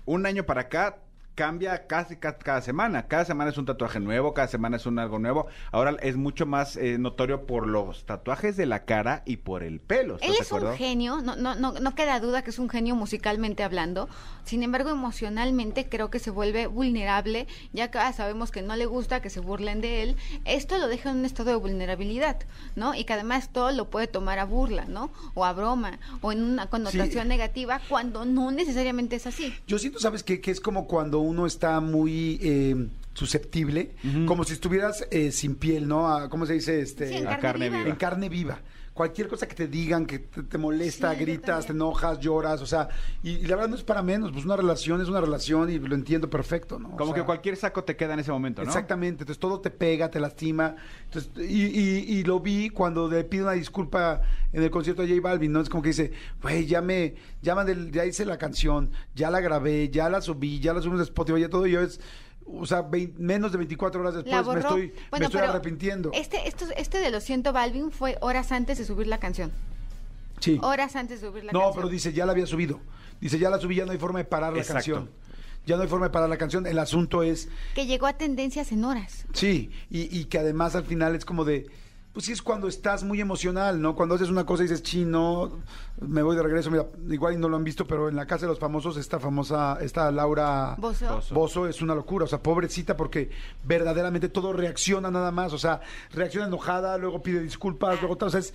un 0.05 0.25
año 0.25 0.43
para 0.45 0.61
acá 0.61 0.97
cambia 1.35 1.87
casi 1.87 2.15
ca- 2.17 2.37
cada, 2.37 2.61
semana. 2.61 3.07
Cada 3.07 3.25
semana 3.25 3.49
es 3.51 3.57
un 3.57 3.65
tatuaje 3.65 3.99
nuevo, 3.99 4.33
cada 4.33 4.47
semana 4.47 4.77
es 4.77 4.85
un 4.85 4.99
algo 4.99 5.19
nuevo. 5.19 5.47
Ahora 5.71 5.95
es 6.01 6.15
mucho 6.15 6.45
más 6.45 6.77
eh, 6.77 6.97
notorio 6.97 7.45
por 7.45 7.67
los 7.67 8.05
tatuajes 8.05 8.55
de 8.57 8.65
la 8.65 8.85
cara 8.85 9.23
y 9.25 9.37
por 9.37 9.63
el 9.63 9.79
pelo. 9.79 10.15
¿estás 10.15 10.29
Él 10.29 10.35
es 10.39 10.51
un 10.51 10.75
genio, 10.75 11.21
no, 11.21 11.35
no, 11.35 11.55
no, 11.55 11.73
no 11.73 11.95
queda 11.95 12.19
duda 12.19 12.43
que 12.43 12.49
es 12.51 12.59
un 12.59 12.69
genio 12.69 12.95
musicalmente 12.95 13.63
hablando. 13.63 14.09
Sin 14.43 14.61
embargo, 14.63 14.89
emocionalmente 14.89 15.87
creo 15.87 16.09
que 16.09 16.19
se 16.19 16.29
vuelve 16.29 16.67
vulnerable, 16.67 17.47
ya 17.71 17.89
que 17.91 17.99
sabemos 18.13 18.51
que 18.51 18.61
no 18.61 18.75
le 18.75 18.85
gusta 18.85 19.21
que 19.21 19.29
se 19.29 19.39
burlen 19.39 19.81
de 19.81 20.03
él. 20.03 20.15
Esto 20.45 20.77
lo 20.77 20.87
deja 20.87 21.09
en 21.11 21.17
un 21.19 21.25
estado 21.25 21.49
de 21.51 21.55
vulnerabilidad, 21.55 22.37
¿no? 22.75 22.93
Y 22.93 23.05
que 23.05 23.13
además 23.13 23.49
todo 23.51 23.71
lo 23.71 23.89
puede 23.89 24.07
tomar 24.07 24.39
a 24.39 24.45
burla, 24.45 24.85
¿no? 24.85 25.11
O 25.33 25.45
a 25.45 25.53
broma, 25.53 25.99
o 26.21 26.31
en 26.31 26.43
una 26.43 26.67
connotación 26.69 27.23
Sí. 27.23 27.29
negativa, 27.29 27.79
cuando 27.89 28.25
no 28.25 28.51
necesariamente 28.51 29.15
es 29.15 29.27
así. 29.27 29.53
Yo 29.67 29.79
siento, 29.79 29.99
¿sabes 29.99 30.23
qué? 30.23 30.41
Que 30.41 30.51
es 30.51 30.59
como 30.59 30.87
cuando 30.87 31.19
uno 31.23 31.45
está 31.47 31.79
muy 31.79 32.39
eh, 32.41 32.87
susceptible, 33.13 33.91
como 34.25 34.43
si 34.43 34.53
estuvieras 34.53 35.05
eh, 35.11 35.31
sin 35.31 35.55
piel, 35.55 35.87
¿no? 35.87 36.07
A- 36.07 36.29
¿Cómo 36.29 36.45
se 36.45 36.53
dice? 36.53 36.81
Este, 36.81 37.07
Sí, 37.09 37.13
en 37.15 37.27
a 37.27 37.37
carne, 37.39 37.41
carne 37.41 37.65
viva. 37.69 37.77
viva. 37.79 37.89
en 37.89 37.95
carne 37.95 38.29
viva. 38.29 38.59
Cualquier 38.93 39.27
cosa 39.27 39.47
que 39.47 39.55
te 39.55 39.67
digan, 39.67 40.05
que 40.05 40.19
te, 40.19 40.43
te 40.43 40.57
molesta, 40.59 41.13
Sí, 41.15 41.19
gritas, 41.21 41.65
te 41.65 41.71
enojas, 41.71 42.19
lloras, 42.19 42.61
o 42.61 42.67
sea, 42.67 42.89
y, 43.23 43.31
y 43.31 43.45
la 43.47 43.55
verdad 43.55 43.69
no 43.69 43.75
es 43.75 43.83
para 43.83 44.03
menos, 44.03 44.31
pues 44.31 44.45
una 44.45 44.55
relación 44.55 45.01
es 45.01 45.07
una 45.07 45.19
relación 45.19 45.71
y 45.71 45.79
lo 45.79 45.95
entiendo 45.95 46.29
perfecto, 46.29 46.77
¿no? 46.77 46.89
O 46.89 46.97
Como 46.97 47.13
sea, 47.13 47.23
que 47.23 47.25
cualquier 47.25 47.57
saco 47.57 47.83
te 47.83 47.95
queda 47.95 48.13
en 48.13 48.19
ese 48.19 48.31
momento, 48.31 48.61
¿no? 48.61 48.67
Exactamente, 48.67 49.23
entonces 49.23 49.39
todo 49.39 49.59
te 49.61 49.71
pega, 49.71 50.11
te 50.11 50.19
lastima. 50.19 50.75
Entonces, 51.05 51.31
y, 51.37 51.63
y- 51.65 52.05
y 52.19 52.23
lo 52.23 52.39
vi 52.39 52.69
cuando 52.69 53.09
le 53.09 53.23
pide 53.23 53.41
una 53.43 53.53
disculpa 53.53 54.21
en 54.51 54.61
el 54.61 54.69
concierto 54.69 55.01
de 55.01 55.07
J 55.09 55.21
Balvin, 55.21 55.51
¿no? 55.51 55.61
Es 55.61 55.69
como 55.69 55.81
que 55.81 55.89
dice, 55.89 56.11
güey, 56.43 56.67
ya 56.67 56.81
me, 56.83 57.15
ya, 57.41 57.55
mandé- 57.55 57.89
ya 57.91 58.05
hice 58.05 58.25
la 58.25 58.37
canción, 58.37 58.91
ya 59.15 59.31
la 59.31 59.41
grabé, 59.41 59.89
ya 59.89 60.07
la 60.07 60.21
subí, 60.21 60.59
ya 60.59 60.71
la 60.71 60.81
subimos 60.81 60.99
a 61.01 61.03
Spotify, 61.05 61.41
ya 61.41 61.49
todo, 61.49 61.65
y 61.65 61.71
yo 61.71 61.81
es, 61.81 61.99
o 62.45 62.65
sea, 62.65 62.87
menos 63.17 63.51
de 63.51 63.57
24 63.57 64.01
horas 64.01 64.13
después 64.15 64.47
me 64.47 64.59
estoy, 64.59 64.93
me 65.11 65.25
estoy 65.25 65.39
pero 65.41 65.49
arrepintiendo. 65.49 66.11
Este, 66.13 66.47
esto, 66.47 66.65
este 66.75 66.99
de 66.99 67.11
los 67.11 67.23
siento 67.23 67.53
Balvin 67.53 67.91
fue 67.91 68.17
horas 68.21 68.51
antes 68.51 68.77
de 68.77 68.85
subir 68.85 69.07
la 69.07 69.19
canción. 69.19 69.51
Sí. 70.39 70.59
Horas 70.61 70.95
antes 70.95 71.21
de 71.21 71.27
subir 71.27 71.45
la 71.45 71.51
No, 71.53 71.59
canción. 71.59 71.75
pero 71.75 71.89
dice, 71.89 72.13
ya 72.13 72.25
la 72.25 72.33
había 72.33 72.45
subido. 72.45 72.79
Dice, 73.21 73.39
ya 73.39 73.49
la 73.49 73.59
subí, 73.59 73.75
ya 73.75 73.85
no 73.85 73.91
hay 73.91 73.97
forma 73.97 74.19
de 74.19 74.25
parar 74.25 74.55
la 74.55 74.63
canción. 74.63 75.09
Ya 75.65 75.77
no 75.77 75.83
hay 75.83 75.87
forma 75.87 76.07
de 76.07 76.11
parar 76.11 76.27
la 76.29 76.37
canción. 76.37 76.67
El 76.67 76.77
asunto 76.79 77.23
es, 77.23 77.47
Que 77.73 77.85
llegó 77.85 78.05
a 78.07 78.13
tendencias 78.13 78.71
en 78.73 78.83
horas. 78.83 79.25
Sí, 79.31 79.71
y, 79.89 80.17
y 80.17 80.25
que 80.25 80.39
además 80.39 80.75
al 80.75 80.83
final 80.83 81.15
es 81.15 81.23
como 81.23 81.45
de, 81.45 81.67
pues 82.13 82.27
sí 82.27 82.31
es 82.31 82.41
cuando 82.43 82.67
estás 82.67 83.03
muy 83.03 83.19
emocional, 83.19 83.81
¿no? 83.81 83.95
Cuando 83.95 84.13
haces 84.15 84.29
una 84.29 84.45
cosa 84.45 84.61
y 84.63 84.67
dices, 84.67 84.83
chino, 84.83 85.51
me 85.99 86.21
voy 86.21 86.35
de 86.35 86.43
regreso, 86.43 86.69
mira, 86.69 86.85
igual 87.09 87.33
y 87.33 87.37
no 87.37 87.49
lo 87.49 87.55
han 87.57 87.63
visto, 87.63 87.87
pero 87.87 88.07
en 88.07 88.15
la 88.15 88.27
casa 88.27 88.45
de 88.45 88.49
los 88.51 88.59
famosos 88.59 88.97
esta 88.97 89.19
famosa, 89.19 89.77
esta 89.81 90.11
Laura 90.11 90.75
Bozo. 90.77 91.15
Bozo. 91.15 91.33
Bozo 91.33 91.67
es 91.67 91.81
una 91.81 91.95
locura, 91.95 92.25
o 92.25 92.27
sea, 92.27 92.37
pobrecita 92.41 92.95
porque 92.95 93.31
verdaderamente 93.63 94.29
todo 94.29 94.53
reacciona 94.53 95.09
nada 95.09 95.31
más, 95.31 95.53
o 95.53 95.57
sea, 95.57 95.81
reacciona 96.13 96.45
enojada, 96.47 96.97
luego 96.99 97.23
pide 97.23 97.39
disculpas, 97.41 97.99
luego 97.99 98.15
tal, 98.15 98.27
o 98.27 98.31
sea, 98.31 98.41
es- 98.41 98.53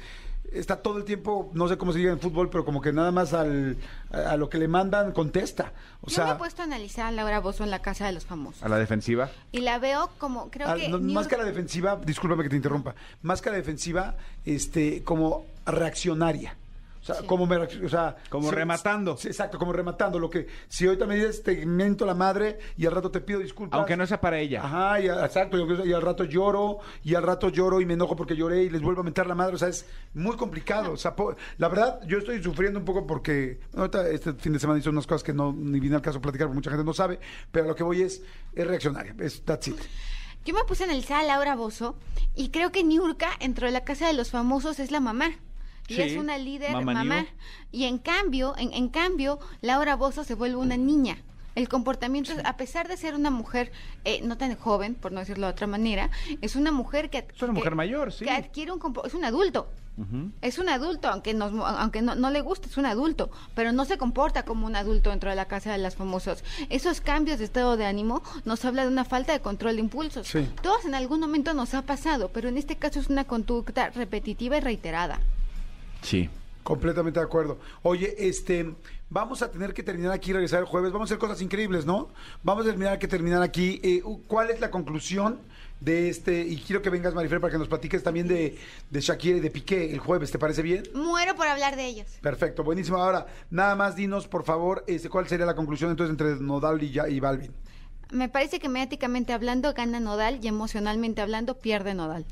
está 0.53 0.83
todo 0.83 0.99
el 0.99 1.05
tiempo, 1.05 1.51
no 1.55 1.69
sé 1.69 1.77
cómo 1.79 1.93
se 1.93 1.99
diga 1.99 2.13
en 2.13 2.21
fútbol, 2.21 2.49
pero 2.51 2.65
como 2.65 2.81
que 2.81 2.93
nada 2.93 3.11
más 3.13 3.33
al, 3.35 3.77
a, 4.11 4.31
a 4.33 4.37
lo 4.37 4.49
que 4.49 4.59
le 4.59 4.69
mandan 4.69 5.13
contesta, 5.13 5.73
o 6.01 6.09
Yo 6.09 6.15
sea... 6.17 6.25
me 6.27 6.31
he 6.33 6.35
puesto 6.37 6.63
a 6.63 6.65
analizar 6.65 7.07
a 7.07 7.11
Laura 7.13 7.41
Bozo 7.41 7.65
en 7.65 7.71
la 7.71 7.81
casa 7.81 8.07
de 8.07 8.13
los 8.13 8.25
famosos. 8.27 8.63
A 8.63 8.69
la 8.69 8.79
defensiva. 8.79 9.31
Y 9.53 9.61
la 9.61 9.79
veo 9.79 10.11
como, 10.19 10.51
creo 10.51 10.69
Ah, 10.69 10.75
que... 10.77 10.89
no, 10.89 10.99
New- 10.99 11.15
más 11.15 11.27
que 11.29 11.35
a 11.35 11.39
la 11.39 11.45
defensiva, 11.45 11.97
discúlpame 12.05 12.43
que 12.45 12.51
te 12.51 12.57
interrumpa, 12.57 12.95
más 13.23 13.41
que 13.43 13.49
a 13.49 13.53
la 13.53 13.59
defensiva, 13.59 14.17
este, 14.45 15.03
como 15.05 15.45
reaccionaria. 15.67 16.57
O 17.01 17.05
sea, 17.05 17.15
Sí. 17.17 17.27
como 17.27 17.47
me 17.47 17.57
o 17.57 17.89
sea, 17.89 18.17
Como 18.29 18.51
rematando. 18.51 19.17
sí, 19.17 19.29
exacto, 19.29 19.59
como 19.59 19.73
rematando. 19.73 20.19
Lo 20.19 20.29
que, 20.29 20.47
si 20.69 20.87
ahorita 20.87 21.07
me 21.07 21.15
dices, 21.17 21.43
te 21.43 21.65
miento 21.65 22.05
la 22.05 22.15
madre 22.15 22.59
y 22.77 22.87
al 22.87 22.93
rato 22.93 23.11
te 23.11 23.21
pido 23.21 23.39
disculpas. 23.41 23.79
Aunque 23.79 23.97
no 23.97 24.07
sea 24.07 24.21
para 24.21 24.39
ella. 24.39 24.63
Ajá, 24.65 25.01
y, 25.01 25.07
exacto, 25.09 25.57
y, 25.59 25.89
y 25.89 25.93
al 25.93 26.03
rato 26.03 26.25
lloro, 26.25 26.79
y 27.05 27.15
al 27.15 27.23
rato 27.23 27.49
lloro 27.49 27.81
y 27.81 27.87
me 27.87 27.95
enojo 27.95 28.17
porque 28.17 28.37
lloré 28.37 28.65
y 28.65 28.71
les 28.71 28.83
vuelvo 28.83 29.01
a 29.01 29.05
mentar 29.05 29.27
la 29.27 29.35
madre. 29.35 29.55
O 29.55 29.59
sea, 29.59 29.69
es 29.69 29.87
muy 30.15 30.37
complicado. 30.37 30.93
O 30.93 30.97
sea, 30.97 31.15
po- 31.17 31.35
la 31.59 31.69
verdad, 31.69 32.01
yo 32.07 32.19
estoy 32.19 32.43
sufriendo 32.43 32.79
un 32.79 32.85
poco 32.85 33.07
porque 33.07 33.61
ahorita 33.77 34.09
este 34.09 34.35
fin 34.35 34.53
de 34.53 34.59
semana 34.59 34.79
hice 34.81 34.91
unas 34.91 35.07
cosas 35.07 35.23
que 35.23 35.33
no 35.33 35.53
ni 35.53 35.81
vine 35.81 35.97
al 35.97 36.03
caso 36.03 36.19
a 36.19 36.21
platicar 36.21 36.47
porque 36.49 36.57
mucha 36.57 36.71
gente 36.71 36.85
no 36.85 36.93
sabe, 36.93 37.21
pero 37.53 37.65
a 37.65 37.69
lo 37.69 37.75
que 37.75 37.85
voy 37.85 38.03
es, 38.03 38.23
es 38.55 38.67
reaccionaria. 38.67 39.15
Es, 39.21 39.43
that's 39.45 39.69
it. 39.69 39.77
Yo 40.45 40.55
me 40.55 40.65
puse 40.65 40.85
a 40.85 40.87
analizar 40.87 41.23
a 41.23 41.27
Laura 41.27 41.57
Bozo 41.57 41.97
y 42.35 42.51
creo 42.51 42.73
que 42.73 42.83
Niurka, 42.83 43.29
dentro 43.41 43.67
de 43.67 43.73
la 43.73 43.85
casa 43.85 44.07
de 44.07 44.15
los 44.15 44.31
famosos, 44.31 44.79
es 44.81 44.91
la 44.91 45.01
mamá. 45.01 45.31
Y 45.89 45.95
Sí, 45.95 46.03
es 46.03 46.17
una 46.17 46.39
líder 46.39 46.73
mamá. 46.73 47.27
Y 47.73 47.85
en 47.85 47.99
cambio, 47.99 48.55
en, 48.59 48.73
en 48.73 48.89
cambio, 48.89 49.39
Laura 49.63 49.97
Bozo 49.97 50.23
se 50.23 50.35
vuelve 50.35 50.57
una 50.57 50.77
niña. 50.77 51.19
El 51.55 51.69
comportamiento, 51.69 52.33
a 52.45 52.57
pesar 52.57 52.87
de 52.87 52.97
ser 52.97 53.17
una 53.17 53.31
mujer 53.31 53.73
eh, 54.05 54.21
no 54.23 54.39
tan 54.39 54.55
joven, 54.55 54.95
por 54.95 55.11
no 55.11 55.19
decirlo 55.19 55.49
de 55.49 55.53
otra 55.53 55.67
manera, 55.67 56.09
es 56.41 56.55
una 56.55 56.71
mujer 56.71 57.11
que... 57.11 57.27
Es 57.35 57.43
una 57.43 57.53
mujer 57.53 57.75
mayor, 57.75 58.13
sí. 58.13 58.25
Que 58.27 58.31
adquiere 58.31 58.71
un... 58.71 58.81
Es 59.05 59.15
un 59.15 59.25
adulto. 59.25 59.69
Es 60.41 60.61
un 60.61 60.69
adulto, 60.69 61.09
aunque, 61.09 61.35
nos, 61.35 61.53
aunque 61.53 62.03
no, 62.03 62.15
no 62.15 62.31
le 62.31 62.41
guste, 62.41 62.69
es 62.69 62.77
un 62.77 62.87
adulto, 62.87 63.31
pero 63.57 63.73
no 63.73 63.85
se 63.85 63.99
comporta 63.99 64.45
como 64.45 64.65
un 64.65 64.77
adulto 64.77 65.11
dentro 65.11 65.29
de 65.29 65.35
la 65.35 65.47
casa 65.47 65.73
de 65.73 65.79
las 65.79 65.97
famosas. 65.97 66.45
Esos 66.71 67.01
cambios 67.01 67.41
de 67.41 67.47
estado 67.47 67.77
de 67.77 67.85
ánimo 67.85 68.23
nos 68.45 68.65
habla 68.65 68.83
de 68.83 68.89
una 68.93 69.05
falta 69.05 69.33
de 69.33 69.41
control 69.41 69.75
de 69.75 69.81
impulsos. 69.81 70.29
Sí. 70.29 70.49
Todos 70.63 70.85
en 70.85 70.95
algún 70.95 71.19
momento 71.19 71.53
nos 71.53 71.75
ha 71.75 71.83
pasado, 71.83 72.31
pero 72.33 72.49
en 72.49 72.59
este 72.59 72.77
caso 72.77 73.01
es 73.01 73.09
una 73.09 73.25
conducta 73.25 73.91
repetitiva 73.91 74.57
y 74.59 74.61
reiterada. 74.61 75.19
Sí. 76.03 76.31
Completamente 76.63 77.19
de 77.19 77.25
acuerdo. 77.25 77.59
Oye, 77.83 78.15
este, 78.19 78.75
vamos 79.09 79.41
a 79.41 79.51
tener 79.51 79.73
que 79.73 79.83
terminar 79.83 80.13
aquí, 80.13 80.35
regresar 80.35 80.61
el 80.61 80.67
jueves. 80.67 80.93
Vamos 80.93 81.11
a 81.11 81.15
hacer 81.15 81.19
cosas 81.19 81.41
increíbles, 81.41 81.87
¿no? 81.87 82.11
Vamos 82.43 82.67
a 82.67 82.69
terminar 82.69 82.99
que 82.99 83.09
terminar 83.09 83.43
aquí. 83.43 83.81
Eh, 83.83 84.03
¿Cuál 84.27 84.51
es 84.51 84.61
la 84.61 84.71
conclusión 84.71 85.39
de 85.81 86.11
este? 86.11 86.43
Y 86.43 86.59
quiero 86.59 86.83
que 86.83 86.91
vengas, 86.91 87.15
Marifer, 87.15 87.41
para 87.41 87.53
que 87.53 87.59
nos 87.59 87.69
platiques 87.69 88.03
también 88.03 88.29
de, 88.29 88.59
de 88.91 89.01
Shakira 89.01 89.39
y 89.39 89.41
de 89.41 89.51
Piqué 89.51 89.93
el 89.93 89.99
jueves. 89.99 90.31
¿Te 90.31 90.39
parece 90.39 90.61
bien? 90.61 90.83
Muero 90.95 91.35
por 91.37 91.47
hablar 91.47 91.75
de 91.75 91.87
ellos. 91.87 92.07
Perfecto, 92.21 92.63
buenísimo. 92.63 92.99
Ahora, 92.99 93.27
nada 93.51 93.75
más 93.75 93.97
dinos, 93.97 94.29
por 94.29 94.45
favor, 94.45 94.85
este, 94.87 95.09
cuál 95.09 95.27
sería 95.27 95.47
la 95.47 95.55
conclusión 95.55 95.91
entonces 95.91 96.11
entre 96.11 96.37
Nodal 96.37 96.83
y, 96.83 96.91
ya, 96.91 97.09
y 97.09 97.19
Balvin. 97.19 97.53
Me 98.11 98.29
parece 98.29 98.59
que 98.59 98.69
mediáticamente 98.69 99.33
hablando 99.33 99.73
gana 99.73 100.01
Nodal 100.01 100.41
y 100.43 100.49
emocionalmente 100.49 101.23
hablando 101.23 101.55
pierde 101.59 101.95
Nodal. 101.95 102.27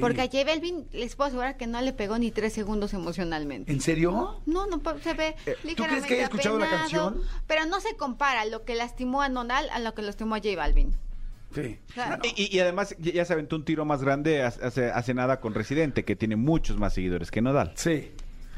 Porque 0.00 0.20
a 0.22 0.26
J 0.26 0.44
Balvin 0.44 0.86
les 0.92 1.16
puedo 1.16 1.28
asegurar 1.28 1.56
que 1.56 1.66
no 1.66 1.80
le 1.80 1.92
pegó 1.92 2.18
ni 2.18 2.30
tres 2.30 2.52
segundos 2.52 2.92
emocionalmente. 2.94 3.72
¿En 3.72 3.80
serio? 3.80 4.40
No, 4.46 4.66
no 4.66 4.80
se 5.02 5.14
ve 5.14 5.36
Eh, 5.46 5.56
¿tú 5.76 5.84
crees 5.84 6.04
que 6.06 6.14
haya 6.14 6.24
escuchado 6.24 6.58
la 6.58 6.68
canción? 6.68 7.20
Pero 7.46 7.64
no 7.66 7.80
se 7.80 7.96
compara 7.96 8.44
lo 8.44 8.64
que 8.64 8.74
lastimó 8.74 9.22
a 9.22 9.28
Nodal 9.28 9.68
a 9.70 9.78
lo 9.78 9.94
que 9.94 10.02
lastimó 10.02 10.34
a 10.34 10.38
J 10.38 10.56
Balvin. 10.56 10.92
Sí. 11.54 11.78
O 11.90 11.92
sea, 11.94 12.18
Y, 12.36 12.58
además 12.58 12.94
ya 12.98 13.24
se 13.24 13.32
aventó 13.32 13.56
un 13.56 13.64
tiro 13.64 13.84
más 13.84 14.02
grande 14.02 14.42
hace, 14.42 14.90
hace 14.90 15.14
nada 15.14 15.40
con 15.40 15.54
Residente, 15.54 16.04
que 16.04 16.14
tiene 16.16 16.36
muchos 16.36 16.76
más 16.78 16.92
seguidores 16.94 17.30
que 17.30 17.40
Nodal. 17.40 17.72
Sí. 17.76 18.10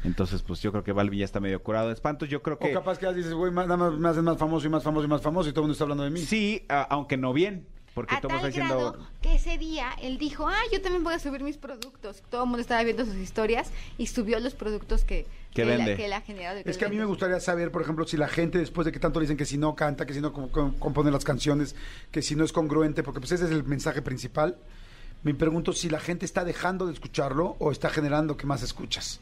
Entonces, 0.03 0.41
pues 0.41 0.61
yo 0.61 0.71
creo 0.71 0.83
que 0.83 0.91
Balvin 0.93 1.19
ya 1.19 1.25
está 1.25 1.39
medio 1.39 1.61
curado 1.61 1.87
de 1.87 1.93
espantos. 1.93 2.29
Yo 2.29 2.41
creo 2.41 2.55
O 2.55 2.59
que 2.59 2.71
capaz 2.73 2.97
que 2.97 3.05
ya 3.05 3.13
dices, 3.13 3.33
güey, 3.33 3.51
más- 3.51 3.67
nada 3.67 3.77
más 3.89 3.99
me 3.99 4.07
hacen 4.09 4.23
más 4.23 4.37
famoso 4.37 4.65
y 4.65 4.69
más 4.69 4.81
famoso 4.83 5.05
y 5.05 5.09
más 5.09 5.21
famoso 5.21 5.49
y 5.49 5.51
todo 5.51 5.61
el 5.61 5.63
mundo 5.63 5.73
está 5.73 5.83
hablando 5.83 6.03
de 6.05 6.09
mí. 6.09 6.19
sí, 6.21 6.65
a- 6.69 6.83
aunque 6.83 7.17
no 7.17 7.33
bien. 7.33 7.67
Porque 7.93 8.15
a 8.15 8.21
tal 8.21 8.51
grado 8.51 8.97
que 9.21 9.35
ese 9.35 9.57
día 9.57 9.89
él 10.01 10.17
dijo, 10.17 10.47
ah, 10.47 10.61
yo 10.71 10.81
también 10.81 11.03
voy 11.03 11.13
a 11.15 11.19
subir 11.19 11.43
mis 11.43 11.57
productos. 11.57 12.21
Todo 12.29 12.43
el 12.43 12.47
mundo 12.49 12.61
estaba 12.61 12.83
viendo 12.83 13.03
sus 13.05 13.15
historias 13.15 13.71
y 13.97 14.07
subió 14.07 14.39
los 14.39 14.53
productos 14.53 15.03
que, 15.03 15.25
Que 15.53 15.65
la- 15.65 15.75
vende. 15.77 15.95
que 15.97 16.05
él 16.05 16.13
ha 16.13 16.21
generado. 16.21 16.59
Es 16.63 16.77
que 16.77 16.85
a 16.85 16.89
mí 16.89 16.95
me 16.95 17.05
gustaría 17.05 17.39
saber, 17.39 17.71
por 17.71 17.81
ejemplo, 17.81 18.05
si 18.07 18.15
la 18.15 18.27
gente 18.27 18.57
después 18.59 18.85
de 18.85 18.91
que 18.91 18.99
tanto 18.99 19.19
le 19.19 19.25
dicen 19.25 19.37
que 19.37 19.45
si 19.45 19.57
no 19.57 19.75
canta, 19.75 20.05
que 20.05 20.13
si 20.13 20.21
no 20.21 20.31
com- 20.31 20.49
com- 20.49 20.73
compone 20.79 21.11
las 21.11 21.23
canciones, 21.25 21.75
que 22.11 22.21
si 22.21 22.35
no 22.35 22.45
es 22.45 22.51
congruente, 22.53 23.03
porque 23.03 23.19
pues 23.19 23.31
ese 23.33 23.45
es 23.45 23.51
el 23.51 23.63
mensaje 23.63 24.01
principal, 24.01 24.57
me 25.23 25.33
pregunto 25.33 25.73
si 25.73 25.89
la 25.89 25.99
gente 25.99 26.25
está 26.25 26.45
dejando 26.45 26.85
de 26.87 26.93
escucharlo 26.93 27.57
o 27.59 27.71
está 27.71 27.89
generando 27.89 28.37
que 28.37 28.45
más 28.45 28.63
escuchas. 28.63 29.19